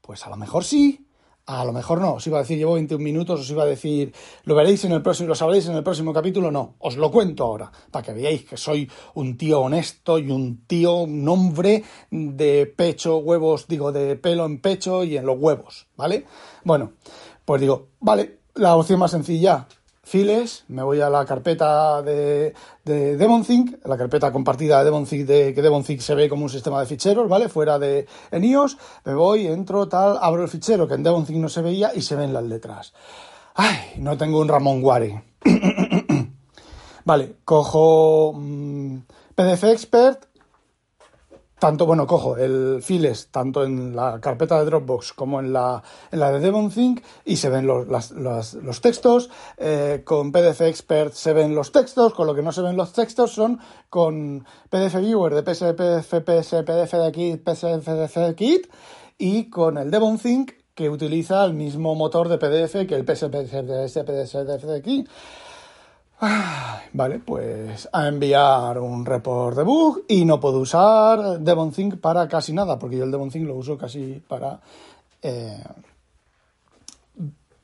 Pues 0.00 0.24
a 0.26 0.30
lo 0.30 0.36
mejor 0.36 0.64
sí. 0.64 1.07
A 1.48 1.64
lo 1.64 1.72
mejor 1.72 1.98
no, 2.02 2.12
os 2.12 2.26
iba 2.26 2.36
a 2.36 2.42
decir 2.42 2.58
llevo 2.58 2.74
21 2.74 3.02
minutos, 3.02 3.40
os 3.40 3.48
iba 3.48 3.62
a 3.62 3.66
decir, 3.66 4.12
lo 4.44 4.54
veréis 4.54 4.84
en 4.84 4.92
el 4.92 5.00
próximo, 5.00 5.30
lo 5.30 5.34
sabréis 5.34 5.66
en 5.66 5.76
el 5.76 5.82
próximo 5.82 6.12
capítulo, 6.12 6.50
no, 6.50 6.74
os 6.78 6.98
lo 6.98 7.10
cuento 7.10 7.44
ahora, 7.44 7.72
para 7.90 8.04
que 8.04 8.12
veáis 8.12 8.44
que 8.44 8.58
soy 8.58 8.86
un 9.14 9.38
tío 9.38 9.60
honesto 9.60 10.18
y 10.18 10.30
un 10.30 10.66
tío, 10.66 10.96
un 10.96 11.26
hombre 11.26 11.84
de 12.10 12.66
pecho, 12.66 13.16
huevos, 13.16 13.66
digo, 13.66 13.92
de 13.92 14.16
pelo 14.16 14.44
en 14.44 14.60
pecho 14.60 15.04
y 15.04 15.16
en 15.16 15.24
los 15.24 15.38
huevos, 15.38 15.86
¿vale? 15.96 16.26
Bueno, 16.64 16.92
pues 17.46 17.62
digo, 17.62 17.88
vale, 17.98 18.40
la 18.56 18.76
opción 18.76 18.98
más 18.98 19.12
sencilla, 19.12 19.68
files, 20.08 20.64
me 20.68 20.82
voy 20.82 21.00
a 21.00 21.10
la 21.10 21.24
carpeta 21.26 22.02
de, 22.02 22.54
de 22.84 23.16
DevonThink, 23.16 23.84
la 23.84 23.98
carpeta 23.98 24.32
compartida 24.32 24.78
de 24.78 24.84
DevonThink, 24.86 25.26
de, 25.26 25.54
que 25.54 25.62
DevonThink 25.62 26.00
se 26.00 26.14
ve 26.14 26.28
como 26.28 26.44
un 26.44 26.48
sistema 26.48 26.80
de 26.80 26.86
ficheros, 26.86 27.28
¿vale? 27.28 27.48
Fuera 27.48 27.78
de 27.78 28.06
en 28.30 28.44
iOS, 28.44 28.78
me 29.04 29.14
voy, 29.14 29.46
entro, 29.46 29.86
tal, 29.86 30.18
abro 30.20 30.42
el 30.42 30.48
fichero 30.48 30.88
que 30.88 30.94
en 30.94 31.02
DevonThink 31.02 31.38
no 31.38 31.48
se 31.48 31.62
veía 31.62 31.92
y 31.94 32.02
se 32.02 32.16
ven 32.16 32.32
las 32.32 32.44
letras. 32.44 32.94
Ay, 33.54 33.76
no 33.98 34.16
tengo 34.16 34.40
un 34.40 34.48
Ramón 34.48 34.80
Guare. 34.80 35.22
vale, 37.04 37.36
cojo 37.44 38.32
mm, 38.34 38.98
PDF 39.34 39.64
Expert, 39.64 40.24
tanto, 41.58 41.86
bueno, 41.86 42.06
cojo 42.06 42.36
el 42.36 42.80
files 42.82 43.28
tanto 43.30 43.64
en 43.64 43.94
la 43.94 44.20
carpeta 44.20 44.58
de 44.58 44.64
Dropbox 44.66 45.12
como 45.12 45.40
en 45.40 45.52
la, 45.52 45.82
en 46.10 46.20
la 46.20 46.30
de 46.30 46.40
DevonThink 46.40 47.02
y 47.24 47.36
se 47.36 47.48
ven 47.48 47.66
los, 47.66 48.10
los 48.10 48.80
textos. 48.80 49.30
Eh, 49.56 50.02
con 50.04 50.32
PDF 50.32 50.60
Expert 50.62 51.12
se 51.12 51.32
ven 51.32 51.54
los 51.54 51.72
textos, 51.72 52.14
con 52.14 52.26
lo 52.26 52.34
que 52.34 52.42
no 52.42 52.52
se 52.52 52.62
ven 52.62 52.76
los 52.76 52.92
textos 52.92 53.32
son 53.32 53.58
con 53.90 54.44
PDF 54.70 54.96
Viewer 55.00 55.34
de 55.34 55.42
PSPF, 55.42 56.22
PDF 56.22 56.92
de 56.92 57.12
Kit, 57.12 57.42
PSPF 57.48 58.34
Kit 58.36 58.66
y 59.18 59.50
con 59.50 59.78
el 59.78 59.90
DevonThink 59.90 60.52
que 60.74 60.88
utiliza 60.88 61.44
el 61.44 61.54
mismo 61.54 61.96
motor 61.96 62.28
de 62.28 62.38
PDF 62.38 62.86
que 62.86 62.94
el 62.94 63.04
PSPF 63.04 64.64
de 64.64 64.82
Kit. 64.82 65.08
Vale, 66.92 67.20
pues 67.20 67.88
a 67.92 68.08
enviar 68.08 68.78
un 68.78 69.06
report 69.06 69.56
de 69.56 69.62
bug 69.62 70.04
y 70.08 70.24
no 70.24 70.40
puedo 70.40 70.58
usar 70.58 71.38
DevonThink 71.38 71.98
para 71.98 72.26
casi 72.28 72.52
nada, 72.52 72.78
porque 72.78 72.96
yo 72.96 73.04
el 73.04 73.10
DevonThink 73.10 73.46
lo 73.46 73.54
uso 73.54 73.78
casi 73.78 74.22
para 74.26 74.58
eh, 75.22 75.62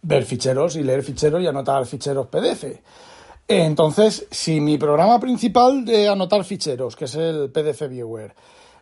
ver 0.02 0.24
ficheros 0.24 0.76
y 0.76 0.82
leer 0.82 1.02
ficheros 1.02 1.42
y 1.42 1.46
anotar 1.46 1.84
ficheros 1.86 2.28
PDF. 2.28 2.64
Entonces, 3.48 4.26
si 4.30 4.60
mi 4.60 4.78
programa 4.78 5.18
principal 5.18 5.84
de 5.84 6.08
anotar 6.08 6.44
ficheros, 6.44 6.96
que 6.96 7.06
es 7.06 7.14
el 7.16 7.50
PDF 7.50 7.88
Viewer, 7.88 8.34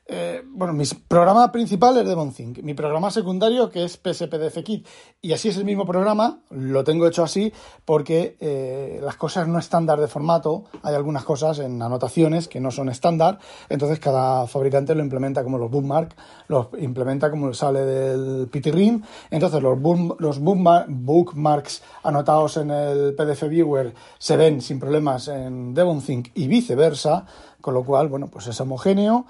eh, 0.06 0.42
bueno, 0.44 0.72
mi 0.72 0.84
programa 1.06 1.52
principal 1.52 1.96
es 1.96 2.06
DevonThink, 2.06 2.58
mi 2.64 2.74
programa 2.74 3.12
secundario 3.12 3.70
que 3.70 3.84
es 3.84 3.96
PSPDF 3.96 4.62
Kit 4.64 4.86
y 5.20 5.32
así 5.32 5.48
es 5.48 5.56
el 5.56 5.64
mismo 5.64 5.86
programa, 5.86 6.40
lo 6.50 6.82
tengo 6.82 7.06
hecho 7.06 7.22
así 7.22 7.52
porque 7.84 8.36
eh, 8.40 8.98
las 9.00 9.14
cosas 9.14 9.46
no 9.46 9.60
estándar 9.60 10.00
de 10.00 10.08
formato, 10.08 10.64
hay 10.82 10.96
algunas 10.96 11.22
cosas 11.24 11.60
en 11.60 11.80
anotaciones 11.80 12.48
que 12.48 12.58
no 12.58 12.72
son 12.72 12.88
estándar, 12.88 13.38
entonces 13.68 14.00
cada 14.00 14.48
fabricante 14.48 14.92
lo 14.96 15.02
implementa 15.02 15.44
como 15.44 15.56
los 15.56 15.70
bookmarks, 15.70 16.16
los 16.48 16.66
implementa 16.78 17.30
como 17.30 17.54
sale 17.54 17.84
del 17.84 18.48
PTRIN, 18.48 19.04
entonces 19.30 19.62
los, 19.62 19.78
los 20.18 20.40
bookmarks 20.40 21.82
anotados 22.02 22.56
en 22.56 22.72
el 22.72 23.14
PDF 23.14 23.48
Viewer 23.48 23.94
se 24.18 24.36
ven 24.36 24.60
sin 24.60 24.80
problemas 24.80 25.28
en 25.28 25.74
DevonThink 25.74 26.30
y 26.34 26.48
viceversa, 26.48 27.24
con 27.60 27.74
lo 27.74 27.84
cual, 27.84 28.08
bueno, 28.08 28.26
pues 28.26 28.48
es 28.48 28.60
homogéneo. 28.60 29.24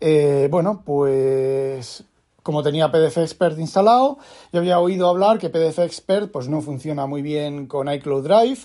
Eh, 0.00 0.48
bueno, 0.50 0.82
pues 0.84 2.04
como 2.42 2.62
tenía 2.62 2.92
PDF 2.92 3.18
Expert 3.18 3.58
instalado, 3.58 4.18
yo 4.52 4.60
había 4.60 4.78
oído 4.78 5.08
hablar 5.08 5.38
que 5.38 5.50
PDF 5.50 5.80
Expert 5.80 6.30
pues 6.30 6.48
no 6.48 6.60
funciona 6.60 7.06
muy 7.06 7.20
bien 7.20 7.66
con 7.66 7.92
iCloud 7.92 8.22
Drive. 8.22 8.60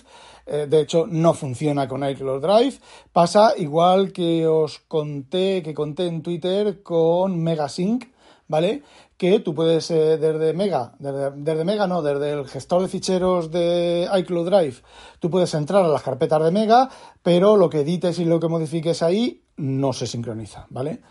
Eh, 0.46 0.66
de 0.68 0.80
hecho, 0.80 1.06
no 1.08 1.34
funciona 1.34 1.88
con 1.88 2.08
iCloud 2.08 2.42
Drive. 2.42 2.78
Pasa 3.12 3.54
igual 3.56 4.12
que 4.12 4.46
os 4.46 4.78
conté, 4.78 5.62
que 5.62 5.74
conté 5.74 6.06
en 6.06 6.22
Twitter 6.22 6.82
con 6.82 7.42
Megasync, 7.42 8.04
¿vale? 8.46 8.82
Que 9.22 9.38
tú 9.38 9.54
puedes 9.54 9.88
eh, 9.92 10.18
desde 10.18 10.52
Mega, 10.52 10.96
desde, 10.98 11.30
desde, 11.36 11.64
Mega 11.64 11.86
no, 11.86 12.02
desde 12.02 12.32
el 12.32 12.48
gestor 12.48 12.82
de 12.82 12.88
ficheros 12.88 13.52
de 13.52 14.08
iCloud 14.18 14.50
Drive, 14.50 14.78
tú 15.20 15.30
puedes 15.30 15.54
entrar 15.54 15.84
a 15.84 15.88
las 15.88 16.02
carpetas 16.02 16.42
de 16.42 16.50
Mega, 16.50 16.90
pero 17.22 17.56
lo 17.56 17.70
que 17.70 17.82
edites 17.82 18.18
y 18.18 18.24
lo 18.24 18.40
que 18.40 18.48
modifiques 18.48 19.00
ahí 19.00 19.44
no 19.58 19.92
se 19.92 20.08
sincroniza, 20.08 20.66
¿vale? 20.70 21.02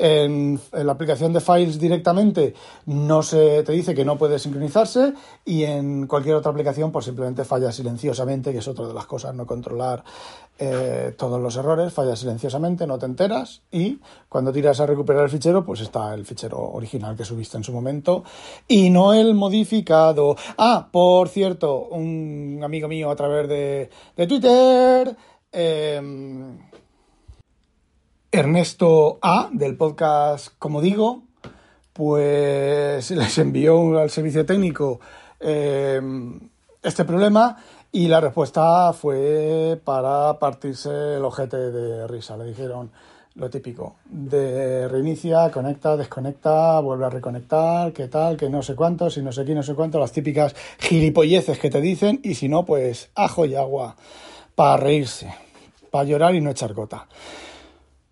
En, 0.00 0.60
la 0.72 0.92
aplicación 0.92 1.32
de 1.32 1.40
Files 1.40 1.80
directamente 1.80 2.54
no 2.86 3.20
se 3.20 3.64
te 3.64 3.72
dice 3.72 3.96
que 3.96 4.04
no 4.04 4.16
puede 4.16 4.38
sincronizarse 4.38 5.12
y 5.44 5.64
en 5.64 6.06
cualquier 6.06 6.36
otra 6.36 6.52
aplicación 6.52 6.92
pues 6.92 7.06
simplemente 7.06 7.44
falla 7.44 7.72
silenciosamente, 7.72 8.52
que 8.52 8.58
es 8.58 8.68
otra 8.68 8.86
de 8.86 8.94
las 8.94 9.06
cosas, 9.06 9.34
no 9.34 9.44
controlar 9.44 10.04
eh, 10.56 11.14
todos 11.18 11.42
los 11.42 11.56
errores, 11.56 11.92
falla 11.92 12.14
silenciosamente, 12.14 12.86
no 12.86 12.96
te 12.96 13.06
enteras 13.06 13.62
y 13.72 13.98
cuando 14.28 14.52
tiras 14.52 14.78
a 14.78 14.86
recuperar 14.86 15.24
el 15.24 15.30
fichero 15.30 15.64
pues 15.64 15.80
está 15.80 16.14
el 16.14 16.24
fichero 16.24 16.60
original 16.60 17.16
que 17.16 17.24
subiste 17.24 17.56
en 17.56 17.64
su 17.64 17.72
momento 17.72 18.22
y 18.68 18.90
no 18.90 19.12
el 19.12 19.34
modificado. 19.34 20.36
Ah, 20.58 20.88
por 20.92 21.28
cierto, 21.28 21.88
un 21.90 22.60
amigo 22.62 22.86
mío 22.86 23.10
a 23.10 23.16
través 23.16 23.48
de, 23.48 23.90
de 24.16 24.26
Twitter... 24.28 25.16
Eh, 25.50 26.00
Ernesto 28.30 29.18
A, 29.22 29.48
del 29.50 29.74
podcast 29.74 30.48
Como 30.58 30.82
Digo, 30.82 31.22
pues 31.94 33.10
les 33.10 33.38
envió 33.38 33.98
al 33.98 34.10
servicio 34.10 34.44
técnico 34.44 35.00
eh, 35.40 35.98
este 36.82 37.06
problema 37.06 37.56
y 37.90 38.06
la 38.06 38.20
respuesta 38.20 38.92
fue 38.92 39.80
para 39.82 40.38
partirse 40.38 40.90
el 41.16 41.24
ojete 41.24 41.56
de 41.56 42.06
risa. 42.06 42.36
Le 42.36 42.44
dijeron 42.44 42.90
lo 43.34 43.48
típico, 43.48 43.96
de 44.04 44.88
reinicia, 44.88 45.50
conecta, 45.50 45.96
desconecta, 45.96 46.80
vuelve 46.80 47.06
a 47.06 47.10
reconectar, 47.10 47.94
qué 47.94 48.08
tal, 48.08 48.36
que 48.36 48.50
no 48.50 48.62
sé 48.62 48.74
cuántos, 48.74 49.16
y 49.16 49.22
no 49.22 49.32
sé 49.32 49.46
qué, 49.46 49.54
no 49.54 49.62
sé 49.62 49.74
cuánto, 49.74 49.98
las 49.98 50.12
típicas 50.12 50.54
gilipolleces 50.78 51.58
que 51.58 51.70
te 51.70 51.80
dicen, 51.80 52.20
y 52.22 52.34
si 52.34 52.48
no, 52.48 52.66
pues 52.66 53.10
ajo 53.14 53.46
y 53.46 53.54
agua 53.54 53.96
para 54.54 54.76
reírse, 54.76 55.32
para 55.90 56.04
llorar 56.04 56.34
y 56.34 56.42
no 56.42 56.50
echar 56.50 56.74
gota. 56.74 57.06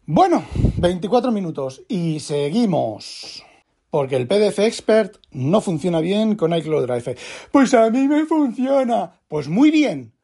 Bueno, 0.09 0.45
24 0.77 1.33
minutos 1.33 1.83
y 1.88 2.21
seguimos. 2.21 3.42
Porque 3.90 4.14
el 4.14 4.29
PDF 4.29 4.61
Expert 4.61 5.16
no 5.33 5.61
funciona 5.61 5.99
bien 5.99 6.37
con 6.37 6.55
iCloud 6.55 6.87
Drive. 6.87 7.16
Pues 7.51 7.75
a 7.75 7.90
mí 7.90 8.07
me 8.07 8.25
funciona. 8.25 9.19
Pues 9.27 9.49
muy 9.49 9.73
bien. 9.73 10.14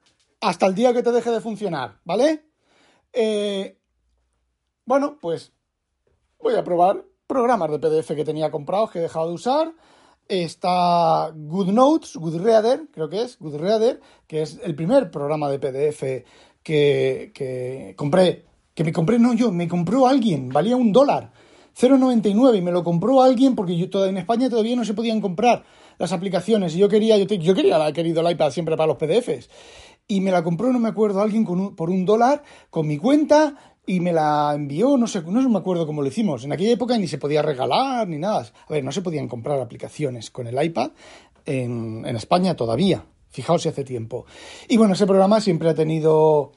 Hasta 0.41 0.67
el 0.67 0.77
día 0.77 0.93
que 0.93 1.03
te 1.03 1.11
deje 1.11 1.33
de 1.33 1.41
funcionar, 1.41 1.99
¿vale? 2.05 2.45
Eh, 3.13 3.77
bueno, 4.85 5.19
pues 5.21 5.53
voy 6.39 6.55
a 6.55 6.63
probar 6.63 7.05
programas 7.27 7.73
de 7.73 7.81
PDF 7.81 8.15
que 8.15 8.25
tenía 8.25 8.53
comprados, 8.53 8.93
que 8.93 9.01
he 9.01 9.03
dejado 9.03 9.31
de 9.31 9.35
usar. 9.35 9.73
Está 10.29 11.33
GoodNotes, 11.35 12.15
GoodReader, 12.19 12.87
creo 12.93 13.09
que 13.09 13.23
es, 13.23 13.37
GoodReader, 13.41 14.01
que 14.29 14.43
es 14.43 14.61
el 14.63 14.77
primer 14.77 15.11
programa 15.11 15.51
de 15.51 15.59
PDF 15.59 16.25
que, 16.63 17.33
que 17.35 17.95
compré. 17.97 18.52
Que 18.75 18.85
me 18.85 18.93
compré, 18.93 19.19
no 19.19 19.35
yo, 19.35 19.53
me 19.53 19.69
compró 19.69 20.07
alguien, 20.07 20.49
valía 20.49 20.77
un 20.77 20.93
dólar. 20.93 21.33
0,99 21.79 22.59
y 22.59 22.61
me 22.61 22.71
lo 22.71 22.85
compró 22.85 23.23
alguien 23.23 23.55
porque 23.55 23.77
yo 23.77 23.89
todavía 23.89 24.13
en 24.13 24.19
España 24.19 24.51
todavía 24.51 24.77
no 24.77 24.85
se 24.85 24.95
podían 24.95 25.21
comprar 25.21 25.65
las 25.99 26.13
aplicaciones 26.13 26.75
y 26.75 26.79
yo 26.79 26.89
quería, 26.89 27.17
yo, 27.17 27.55
quería, 27.55 27.89
he 27.89 27.93
querido 27.93 28.21
el 28.21 28.33
iPad 28.33 28.51
siempre 28.51 28.77
para 28.77 28.89
los 28.89 28.99
PDFs 28.99 29.49
y 30.07 30.21
me 30.21 30.31
la 30.31 30.43
compró, 30.43 30.73
no 30.73 30.79
me 30.79 30.89
acuerdo, 30.89 31.21
alguien 31.21 31.45
con 31.45 31.75
por 31.75 31.89
un 31.89 32.05
dólar 32.05 32.43
con 32.71 32.87
mi 32.87 32.99
cuenta 32.99 33.57
y 33.87 34.01
me 34.01 34.13
la 34.13 34.53
envió, 34.55 34.97
no 34.97 35.07
sé, 35.07 35.23
no 35.23 35.49
me 35.49 35.59
acuerdo 35.59 35.87
cómo 35.87 36.03
lo 36.03 36.09
hicimos. 36.09 36.45
En 36.45 36.53
aquella 36.53 36.73
época 36.73 36.97
ni 36.99 37.09
se 37.09 37.19
podía 37.19 37.43
regalar 37.43 38.07
ni 38.07 38.19
nada. 38.19 38.47
A 38.69 38.73
ver, 38.73 38.85
no 38.85 38.93
se 38.93 39.03
podían 39.03 39.29
comprar 39.29 39.61
aplicaciones 39.61 40.31
con 40.31 40.47
el 40.47 40.63
iPad 40.63 40.93
en, 41.47 42.05
en 42.07 42.17
España 42.17 42.55
todavía. 42.55 43.05
Fijaos 43.31 43.63
si 43.63 43.71
hace 43.71 43.83
tiempo. 43.83 44.27
Y 44.69 44.77
bueno, 44.77 44.93
ese 44.93 45.07
programa 45.07 45.41
siempre 45.41 45.71
ha 45.71 45.75
tenido 45.75 46.53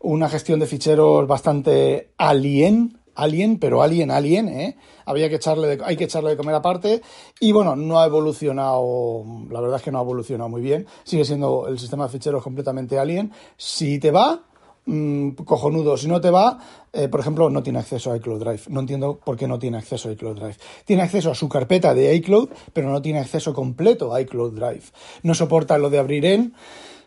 una 0.00 0.28
gestión 0.28 0.60
de 0.60 0.66
ficheros 0.66 1.26
bastante 1.26 2.12
alien, 2.16 2.98
alien, 3.14 3.58
pero 3.58 3.82
alien, 3.82 4.10
alien, 4.10 4.48
¿eh? 4.48 4.76
Había 5.04 5.28
que 5.28 5.36
echarle 5.36 5.78
hay 5.84 5.96
que 5.96 6.04
echarle 6.04 6.30
de 6.30 6.36
comer 6.36 6.54
aparte. 6.54 7.02
Y 7.38 7.52
bueno, 7.52 7.76
no 7.76 8.00
ha 8.00 8.06
evolucionado, 8.06 9.24
la 9.50 9.60
verdad 9.60 9.76
es 9.76 9.82
que 9.82 9.92
no 9.92 9.98
ha 9.98 10.02
evolucionado 10.02 10.48
muy 10.48 10.62
bien. 10.62 10.86
Sigue 11.04 11.24
siendo 11.24 11.68
el 11.68 11.78
sistema 11.78 12.04
de 12.04 12.10
ficheros 12.10 12.42
completamente 12.42 12.98
alien. 12.98 13.32
Si 13.56 13.98
te 13.98 14.10
va, 14.10 14.44
mmm, 14.86 15.30
cojonudo. 15.44 15.96
Si 15.96 16.08
no 16.08 16.20
te 16.20 16.30
va, 16.30 16.58
eh, 16.92 17.08
por 17.08 17.20
ejemplo, 17.20 17.50
no 17.50 17.62
tiene 17.62 17.78
acceso 17.78 18.12
a 18.12 18.16
iCloud 18.16 18.40
Drive. 18.40 18.62
No 18.68 18.80
entiendo 18.80 19.18
por 19.22 19.36
qué 19.36 19.46
no 19.46 19.58
tiene 19.58 19.78
acceso 19.78 20.08
a 20.08 20.12
iCloud 20.12 20.36
Drive. 20.36 20.56
Tiene 20.84 21.02
acceso 21.02 21.30
a 21.30 21.34
su 21.34 21.48
carpeta 21.48 21.94
de 21.94 22.14
iCloud, 22.14 22.48
pero 22.72 22.90
no 22.90 23.02
tiene 23.02 23.20
acceso 23.20 23.52
completo 23.52 24.14
a 24.14 24.20
iCloud 24.22 24.54
Drive. 24.54 24.84
No 25.22 25.34
soporta 25.34 25.76
lo 25.78 25.90
de 25.90 25.98
abrir 25.98 26.24
en. 26.24 26.54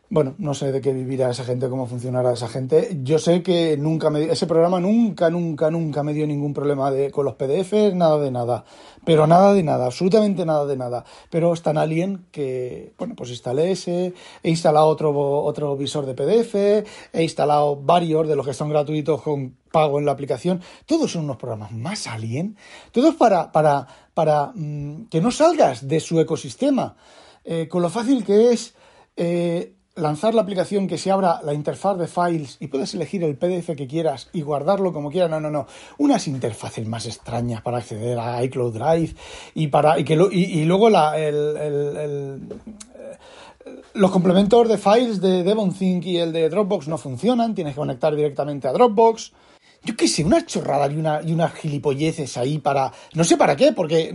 Bueno, 0.09 0.35
no 0.37 0.53
sé 0.53 0.71
de 0.71 0.79
qué 0.79 0.93
vivirá 0.93 1.31
esa 1.31 1.43
gente, 1.43 1.69
cómo 1.69 1.87
funcionará 1.87 2.33
esa 2.33 2.47
gente. 2.47 2.99
Yo 3.01 3.17
sé 3.17 3.41
que 3.41 3.77
nunca 3.77 4.11
me, 4.11 4.25
ese 4.25 4.45
programa 4.45 4.79
nunca, 4.79 5.31
nunca, 5.31 5.71
nunca 5.71 6.03
me 6.03 6.13
dio 6.13 6.27
ningún 6.27 6.53
problema 6.53 6.91
de, 6.91 7.09
con 7.09 7.25
los 7.25 7.33
PDFs, 7.33 7.95
nada 7.95 8.19
de 8.19 8.29
nada. 8.29 8.63
Pero 9.05 9.25
nada 9.25 9.53
de 9.53 9.63
nada, 9.63 9.85
absolutamente 9.85 10.45
nada 10.45 10.67
de 10.67 10.77
nada. 10.77 11.03
Pero 11.31 11.51
es 11.53 11.63
tan 11.63 11.77
alien 11.79 12.27
que, 12.31 12.93
bueno, 12.99 13.15
pues 13.15 13.31
instalé 13.31 13.71
ese, 13.71 14.13
he 14.43 14.49
instalado 14.51 14.85
otro, 14.85 15.41
otro 15.43 15.75
visor 15.77 16.05
de 16.05 16.13
PDF, 16.13 16.55
he 17.13 17.23
instalado 17.23 17.77
varios 17.77 18.27
de 18.27 18.35
los 18.35 18.45
que 18.45 18.53
son 18.53 18.69
gratuitos 18.69 19.19
con 19.21 19.55
pago 19.71 19.97
en 19.97 20.05
la 20.05 20.11
aplicación. 20.11 20.61
Todos 20.85 21.11
son 21.11 21.23
unos 21.23 21.37
programas 21.37 21.71
más 21.71 22.05
alien. 22.05 22.55
Todos 22.91 23.15
para, 23.15 23.51
para, 23.51 23.87
para 24.13 24.51
mmm, 24.53 25.05
que 25.05 25.21
no 25.21 25.31
salgas 25.31 25.87
de 25.87 25.99
su 25.99 26.19
ecosistema. 26.19 26.97
Eh, 27.43 27.67
con 27.67 27.81
lo 27.81 27.89
fácil 27.89 28.23
que 28.23 28.51
es. 28.51 28.75
Eh, 29.15 29.73
lanzar 29.95 30.33
la 30.33 30.41
aplicación 30.41 30.87
que 30.87 30.97
se 30.97 31.11
abra 31.11 31.41
la 31.43 31.53
interfaz 31.53 31.97
de 31.97 32.07
files 32.07 32.57
y 32.59 32.67
puedes 32.67 32.93
elegir 32.93 33.23
el 33.23 33.37
PDF 33.37 33.75
que 33.75 33.87
quieras 33.87 34.29
y 34.33 34.41
guardarlo 34.41 34.91
como 34.91 35.11
quieras. 35.11 35.29
No, 35.29 35.39
no, 35.39 35.51
no. 35.51 35.67
Unas 35.97 36.27
interfaces 36.27 36.87
más 36.87 37.05
extrañas 37.05 37.61
para 37.61 37.77
acceder 37.77 38.17
a 38.17 38.43
iCloud 38.43 38.73
Drive 38.73 39.15
y 39.53 39.67
para 39.67 39.99
y 39.99 40.03
que 40.03 40.15
lo, 40.15 40.31
y, 40.31 40.43
y, 40.43 40.65
luego 40.65 40.89
la, 40.89 41.17
el, 41.19 41.57
el, 41.57 41.97
el, 41.97 42.41
los 43.93 44.11
complementos 44.11 44.67
de 44.67 44.77
files 44.77 45.21
de 45.21 45.43
DevonThink 45.43 46.05
y 46.05 46.17
el 46.17 46.33
de 46.33 46.49
Dropbox 46.49 46.87
no 46.87 46.97
funcionan. 46.97 47.53
Tienes 47.53 47.73
que 47.73 47.79
conectar 47.79 48.15
directamente 48.15 48.67
a 48.67 48.73
Dropbox 48.73 49.31
yo 49.83 49.95
qué 49.97 50.07
sé, 50.07 50.23
una 50.23 50.45
chorrada 50.45 50.91
y, 50.91 50.95
una, 50.95 51.19
unas 51.19 51.53
gilipolleces 51.53 52.37
ahí 52.37 52.59
para... 52.59 52.91
No 53.13 53.23
sé 53.23 53.37
para 53.37 53.55
qué, 53.55 53.73
porque... 53.73 54.09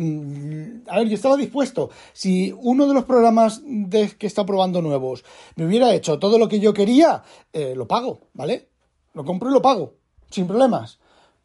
A 0.88 0.98
ver, 0.98 1.08
yo 1.08 1.14
estaba 1.14 1.36
dispuesto. 1.36 1.90
Si 2.12 2.52
uno 2.52 2.86
de 2.86 2.94
los 2.94 3.04
programas 3.04 3.60
de, 3.64 4.16
que 4.16 4.26
está 4.26 4.46
probando 4.46 4.80
nuevos 4.80 5.24
me 5.56 5.66
hubiera 5.66 5.94
hecho 5.94 6.18
todo 6.18 6.38
lo 6.38 6.48
que 6.48 6.60
yo 6.60 6.72
quería, 6.72 7.22
eh, 7.52 7.74
lo 7.76 7.86
pago, 7.86 8.20
¿vale? 8.32 8.68
Lo 9.12 9.24
compro 9.24 9.50
y 9.50 9.52
lo 9.52 9.60
pago, 9.60 9.94
sin 10.30 10.46
problemas. 10.46 10.98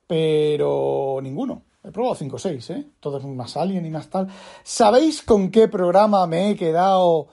Pero 0.07 1.19
ninguno. 1.21 1.63
He 1.83 1.91
probado 1.91 2.15
5 2.15 2.35
o 2.35 2.39
6, 2.39 2.69
¿eh? 2.69 2.87
Todos 3.01 3.25
más 3.25 3.57
alien 3.57 3.85
y 3.85 3.89
más 3.89 4.09
tal. 4.09 4.29
¿Sabéis 4.63 5.21
con 5.21 5.51
qué 5.51 5.67
programa 5.67 6.25
me 6.27 6.51
he 6.51 6.55
quedado 6.55 7.27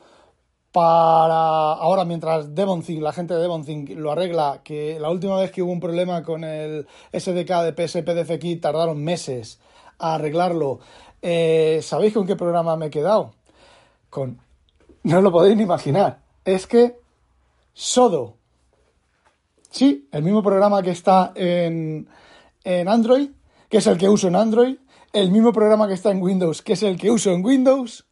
para 0.73 1.73
ahora 1.73 2.05
mientras 2.05 2.55
Devonthink, 2.55 3.03
la 3.03 3.13
gente 3.13 3.35
de 3.35 3.41
Devonthink 3.41 3.91
lo 3.91 4.13
arregla, 4.13 4.61
que 4.63 4.99
la 5.01 5.11
última 5.11 5.39
vez 5.39 5.51
que 5.51 5.63
hubo 5.63 5.73
un 5.73 5.81
problema 5.81 6.23
con 6.23 6.45
el 6.45 6.87
SDK 7.13 7.63
de 7.63 7.73
PSPDFKit 7.73 8.61
tardaron 8.61 9.03
meses 9.03 9.59
a 9.99 10.15
arreglarlo. 10.15 10.81
Eh, 11.23 11.81
¿Sabéis 11.83 12.15
con 12.15 12.27
qué 12.27 12.37
programa 12.37 12.77
me 12.77 12.87
he 12.87 12.91
quedado? 12.91 13.33
Con... 14.09 14.41
No 15.03 15.21
lo 15.21 15.33
podéis 15.33 15.57
ni 15.57 15.65
imaginar. 15.65 16.21
Es 16.45 16.67
que 16.67 16.99
Sodo. 17.73 18.37
Sí, 19.71 20.09
el 20.13 20.23
mismo 20.23 20.43
programa 20.43 20.83
que 20.83 20.91
está 20.91 21.33
en, 21.35 22.09
en 22.65 22.89
Android, 22.89 23.31
que 23.69 23.79
es 23.79 23.87
el 23.87 23.99
que 23.99 24.09
uso 24.09 24.29
en 24.29 24.37
Android, 24.37 24.77
el 25.13 25.31
mismo 25.31 25.53
programa 25.53 25.89
que 25.89 25.95
está 25.95 26.11
en 26.11 26.23
Windows, 26.23 26.63
que 26.63 26.75
es 26.75 26.83
el 26.83 26.99
que 26.99 27.11
uso 27.11 27.31
en 27.31 27.45
Windows, 27.45 28.05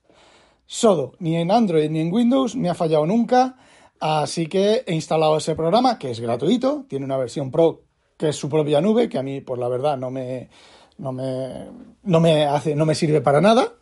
Sodo, 0.70 1.14
ni 1.18 1.34
en 1.36 1.50
Android 1.50 1.88
ni 1.88 2.00
en 2.00 2.12
Windows 2.12 2.54
me 2.54 2.68
ha 2.68 2.74
fallado 2.74 3.06
nunca, 3.06 3.56
así 4.00 4.48
que 4.48 4.84
he 4.86 4.94
instalado 4.94 5.38
ese 5.38 5.54
programa 5.54 5.98
que 5.98 6.10
es 6.10 6.20
gratuito, 6.20 6.84
tiene 6.88 7.06
una 7.06 7.16
versión 7.16 7.50
Pro 7.50 7.84
que 8.18 8.28
es 8.28 8.36
su 8.36 8.50
propia 8.50 8.82
nube, 8.82 9.08
que 9.08 9.16
a 9.16 9.22
mí, 9.22 9.40
por 9.40 9.58
la 9.58 9.68
verdad, 9.68 9.96
no 9.96 10.10
me, 10.10 10.50
no 10.98 11.12
me, 11.12 11.68
no 12.02 12.20
me 12.20 12.44
hace, 12.44 12.74
no 12.74 12.84
me 12.84 12.94
sirve 12.94 13.22
para 13.22 13.40
nada. 13.40 13.72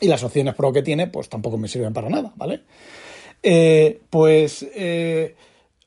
Y 0.00 0.08
las 0.08 0.22
opciones 0.24 0.54
Pro 0.54 0.72
que 0.72 0.82
tiene, 0.82 1.08
pues 1.08 1.28
tampoco 1.28 1.58
me 1.58 1.68
sirven 1.68 1.92
para 1.92 2.08
nada, 2.08 2.32
¿vale? 2.36 2.62
Eh, 3.42 4.00
pues 4.08 4.66
eh, 4.74 5.36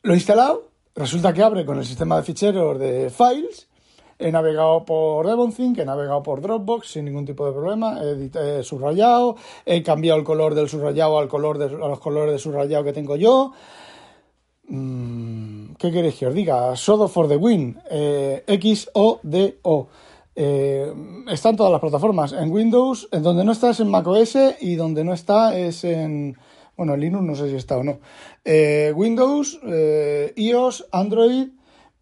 lo 0.04 0.14
he 0.14 0.18
instalado, 0.18 0.70
resulta 0.94 1.34
que 1.34 1.42
abre 1.42 1.66
con 1.66 1.80
el 1.80 1.86
sistema 1.86 2.18
de 2.18 2.24
ficheros 2.24 2.78
de 2.78 3.10
files 3.10 3.68
He 4.18 4.32
navegado 4.32 4.86
por 4.86 5.28
Devonthink, 5.28 5.80
he 5.80 5.86
navegado 5.86 6.24
por 6.24 6.40
Dropbox 6.40 6.88
sin 6.88 7.06
ningún 7.06 7.26
tipo 7.26 7.46
de 7.46 7.52
problema, 7.52 8.00
he, 8.02 8.64
subrayado, 8.64 9.36
he 9.66 9.84
cambiado 9.84 10.18
el 10.18 10.26
color 10.26 10.56
del 10.56 10.70
subrayado 10.70 11.20
al 11.20 11.28
color 11.28 11.58
de, 11.58 11.66
a 11.66 11.88
los 11.88 12.00
colores 12.00 12.32
de 12.32 12.40
subrayado 12.40 12.86
que 12.86 12.94
tengo 12.94 13.18
yo. 13.18 13.52
Mm, 14.70 15.74
¿Qué 15.78 15.92
queréis 15.92 16.16
que 16.16 16.28
os 16.28 16.34
diga? 16.34 16.76
Sodo 16.78 17.08
for 17.10 17.28
the 17.28 17.36
win, 17.36 17.78
eh, 17.90 18.44
X-O-D-O. 18.48 19.88
Eh, 20.38 20.94
está 21.30 21.50
en 21.50 21.56
todas 21.56 21.72
las 21.72 21.82
plataformas. 21.82 22.34
En 22.34 22.52
Windows, 22.52 23.08
en 23.12 23.24
donde 23.24 23.44
no 23.44 23.52
está 23.52 23.70
es 23.70 23.80
en 23.80 23.90
macOS 23.90 24.38
y 24.60 24.76
donde 24.76 25.04
no 25.04 25.14
está 25.14 25.58
es 25.58 25.84
en. 25.84 26.38
Bueno, 26.76 26.94
en 26.94 27.00
Linux 27.00 27.24
no 27.24 27.36
sé 27.36 27.50
si 27.50 27.56
está 27.56 27.78
o 27.78 27.84
no. 27.84 28.00
Eh, 28.44 28.92
Windows, 28.96 29.60
eh, 29.64 30.34
iOS, 30.36 30.88
Android, 30.92 31.50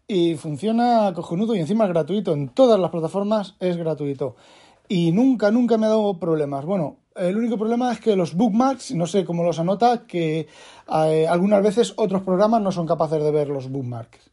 y 0.06 0.34
funciona 0.36 1.12
cojonudo 1.14 1.54
y 1.54 1.60
encima 1.60 1.84
es 1.84 1.90
gratuito. 1.90 2.32
En 2.32 2.48
todas 2.48 2.78
las 2.78 2.90
plataformas 2.90 3.56
es 3.60 3.76
gratuito. 3.76 4.36
Y 4.88 5.12
nunca, 5.12 5.50
nunca 5.50 5.78
me 5.78 5.86
ha 5.86 5.90
dado 5.90 6.18
problemas. 6.18 6.64
Bueno, 6.66 6.96
el 7.16 7.36
único 7.36 7.56
problema 7.56 7.92
es 7.92 8.00
que 8.00 8.16
los 8.16 8.34
bookmarks, 8.34 8.94
no 8.94 9.06
sé 9.06 9.24
cómo 9.24 9.44
los 9.44 9.58
anota, 9.58 10.06
que 10.06 10.46
eh, 10.88 11.26
algunas 11.28 11.62
veces 11.62 11.94
otros 11.96 12.22
programas 12.22 12.60
no 12.60 12.70
son 12.72 12.86
capaces 12.86 13.22
de 13.22 13.30
ver 13.30 13.48
los 13.48 13.70
bookmarks. 13.70 14.30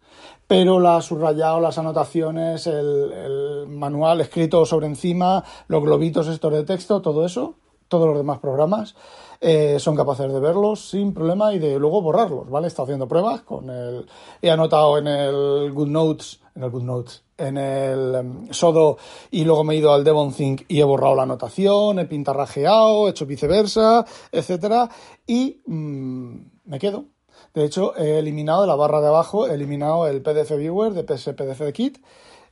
Pero 0.47 0.79
la 0.79 1.01
subrayado, 1.01 1.61
las 1.61 1.77
anotaciones, 1.77 2.67
el, 2.67 3.11
el 3.13 3.67
manual 3.67 4.19
escrito 4.19 4.65
sobre 4.65 4.87
encima, 4.87 5.43
los 5.67 5.81
globitos 5.81 6.27
estos 6.27 6.51
de 6.51 6.63
texto, 6.65 7.01
todo 7.01 7.25
eso, 7.25 7.55
todos 7.91 8.07
los 8.07 8.17
demás 8.17 8.39
programas, 8.39 8.95
eh, 9.41 9.79
son 9.79 9.97
capaces 9.97 10.31
de 10.31 10.39
verlos 10.39 10.89
sin 10.89 11.13
problema 11.13 11.53
y 11.53 11.59
de 11.59 11.77
luego 11.77 12.01
borrarlos, 12.01 12.49
¿vale? 12.49 12.67
Estado 12.67 12.85
haciendo 12.85 13.05
pruebas 13.05 13.41
con 13.41 13.69
el... 13.69 14.05
He 14.41 14.49
anotado 14.49 14.97
en 14.97 15.07
el 15.07 15.73
Good 15.73 15.89
Notes, 15.89 16.39
en 16.55 16.63
el 16.63 16.69
Good 16.69 16.83
Notes, 16.83 17.23
en 17.37 17.57
el 17.57 18.15
em, 18.15 18.53
Sodo 18.53 18.97
y 19.29 19.43
luego 19.43 19.65
me 19.65 19.73
he 19.73 19.77
ido 19.77 19.91
al 19.93 20.05
Devon 20.05 20.31
Think 20.31 20.61
y 20.69 20.79
he 20.79 20.85
borrado 20.85 21.15
la 21.15 21.23
anotación, 21.23 21.99
he 21.99 22.05
pintarrajeado, 22.05 23.07
he 23.07 23.11
hecho 23.11 23.25
viceversa, 23.25 24.05
etcétera, 24.31 24.89
y 25.27 25.61
mm, 25.65 26.35
me 26.65 26.79
quedo. 26.79 27.07
De 27.53 27.65
hecho, 27.65 27.93
he 27.97 28.19
eliminado 28.19 28.65
la 28.65 28.75
barra 28.75 29.01
de 29.01 29.07
abajo, 29.07 29.47
he 29.47 29.53
eliminado 29.55 30.07
el 30.07 30.21
PDF 30.21 30.55
Viewer 30.55 30.93
de 30.93 31.03
PS 31.03 31.33
PDF 31.35 31.59
de 31.59 31.73
Kit. 31.73 31.97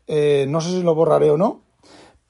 Eh, 0.05 0.45
no 0.49 0.59
sé 0.59 0.71
si 0.71 0.83
lo 0.83 0.95
borraré 0.95 1.29
o 1.29 1.37
no, 1.37 1.61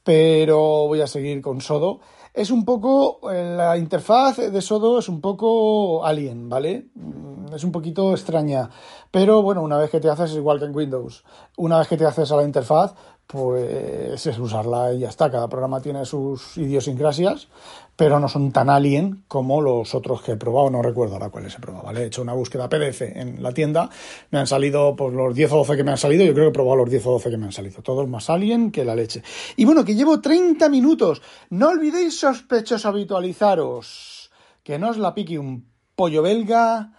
pero 0.04 0.86
voy 0.88 1.02
a 1.02 1.08
seguir 1.08 1.42
con 1.42 1.62
Sodo. 1.62 2.02
Es 2.34 2.52
un 2.52 2.64
poco, 2.64 3.32
eh, 3.32 3.56
la 3.58 3.78
interfaz 3.78 4.38
de 4.38 4.62
Sodo 4.62 5.00
es 5.00 5.10
un 5.10 5.20
poco 5.20 6.06
alien, 6.06 6.48
¿vale? 6.48 6.90
Mm, 6.94 7.54
es 7.54 7.64
un 7.64 7.72
poquito 7.72 8.12
extraña. 8.12 8.70
Pero 9.12 9.42
bueno, 9.42 9.64
una 9.64 9.78
vez 9.78 9.90
que 9.90 10.00
te 10.00 10.10
haces, 10.10 10.34
igual 10.34 10.60
que 10.60 10.66
en 10.66 10.76
Windows, 10.76 11.24
una 11.58 11.80
vez 11.80 11.88
que 11.88 11.98
te 11.98 12.06
haces 12.06 12.32
a 12.32 12.36
la 12.36 12.44
interfaz, 12.44 12.94
pues 13.32 14.26
es 14.26 14.40
usarla 14.40 14.92
y 14.92 15.02
ya 15.02 15.10
está. 15.10 15.30
Cada 15.30 15.48
programa 15.48 15.80
tiene 15.80 16.04
sus 16.04 16.58
idiosincrasias, 16.58 17.48
pero 17.96 18.20
no 18.20 18.28
son 18.28 18.52
tan 18.52 18.72
alien 18.72 19.24
como 19.28 19.62
los 19.62 19.94
otros 19.94 20.24
que 20.24 20.32
he 20.32 20.36
probado. 20.36 20.72
No 20.72 20.82
recuerdo 20.82 21.14
ahora 21.14 21.30
cuáles 21.30 21.56
he 21.56 21.60
probado. 21.60 21.96
He 21.96 22.08
hecho 22.08 22.24
una 22.24 22.34
búsqueda 22.34 22.68
PDF 22.68 23.04
en 23.04 23.44
la 23.44 23.52
tienda. 23.52 23.88
Me 24.32 24.40
han 24.40 24.48
salido 24.48 24.96
pues, 24.96 25.14
los 25.14 25.36
10 25.36 25.52
o 25.52 25.58
12 25.58 25.78
que 25.78 25.84
me 25.84 25.92
han 25.92 26.00
salido. 26.00 26.26
Yo 26.26 26.34
creo 26.34 26.46
que 26.46 26.50
he 26.50 26.54
probado 26.54 26.78
los 26.78 26.90
10 26.90 27.06
o 27.06 27.12
12 27.12 27.30
que 27.30 27.38
me 27.38 27.46
han 27.46 27.52
salido. 27.52 27.84
Todos 27.84 28.10
más 28.10 28.32
alien 28.32 28.72
que 28.72 28.84
la 28.84 28.96
leche. 28.96 29.22
Y 29.58 29.66
bueno, 29.66 29.86
que 29.86 29.94
llevo 29.94 30.20
30 30.20 30.68
minutos. 30.68 31.22
No 31.52 31.70
olvidéis, 31.70 32.20
sospechosos, 32.20 32.88
habitualizaros. 32.88 34.32
Que 34.64 34.80
no 34.80 34.90
os 34.90 34.98
la 34.98 35.14
pique 35.14 35.38
un 35.38 35.70
pollo 35.96 36.24
belga 36.24 36.94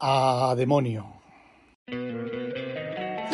a 0.00 0.52
demonio. 0.56 1.20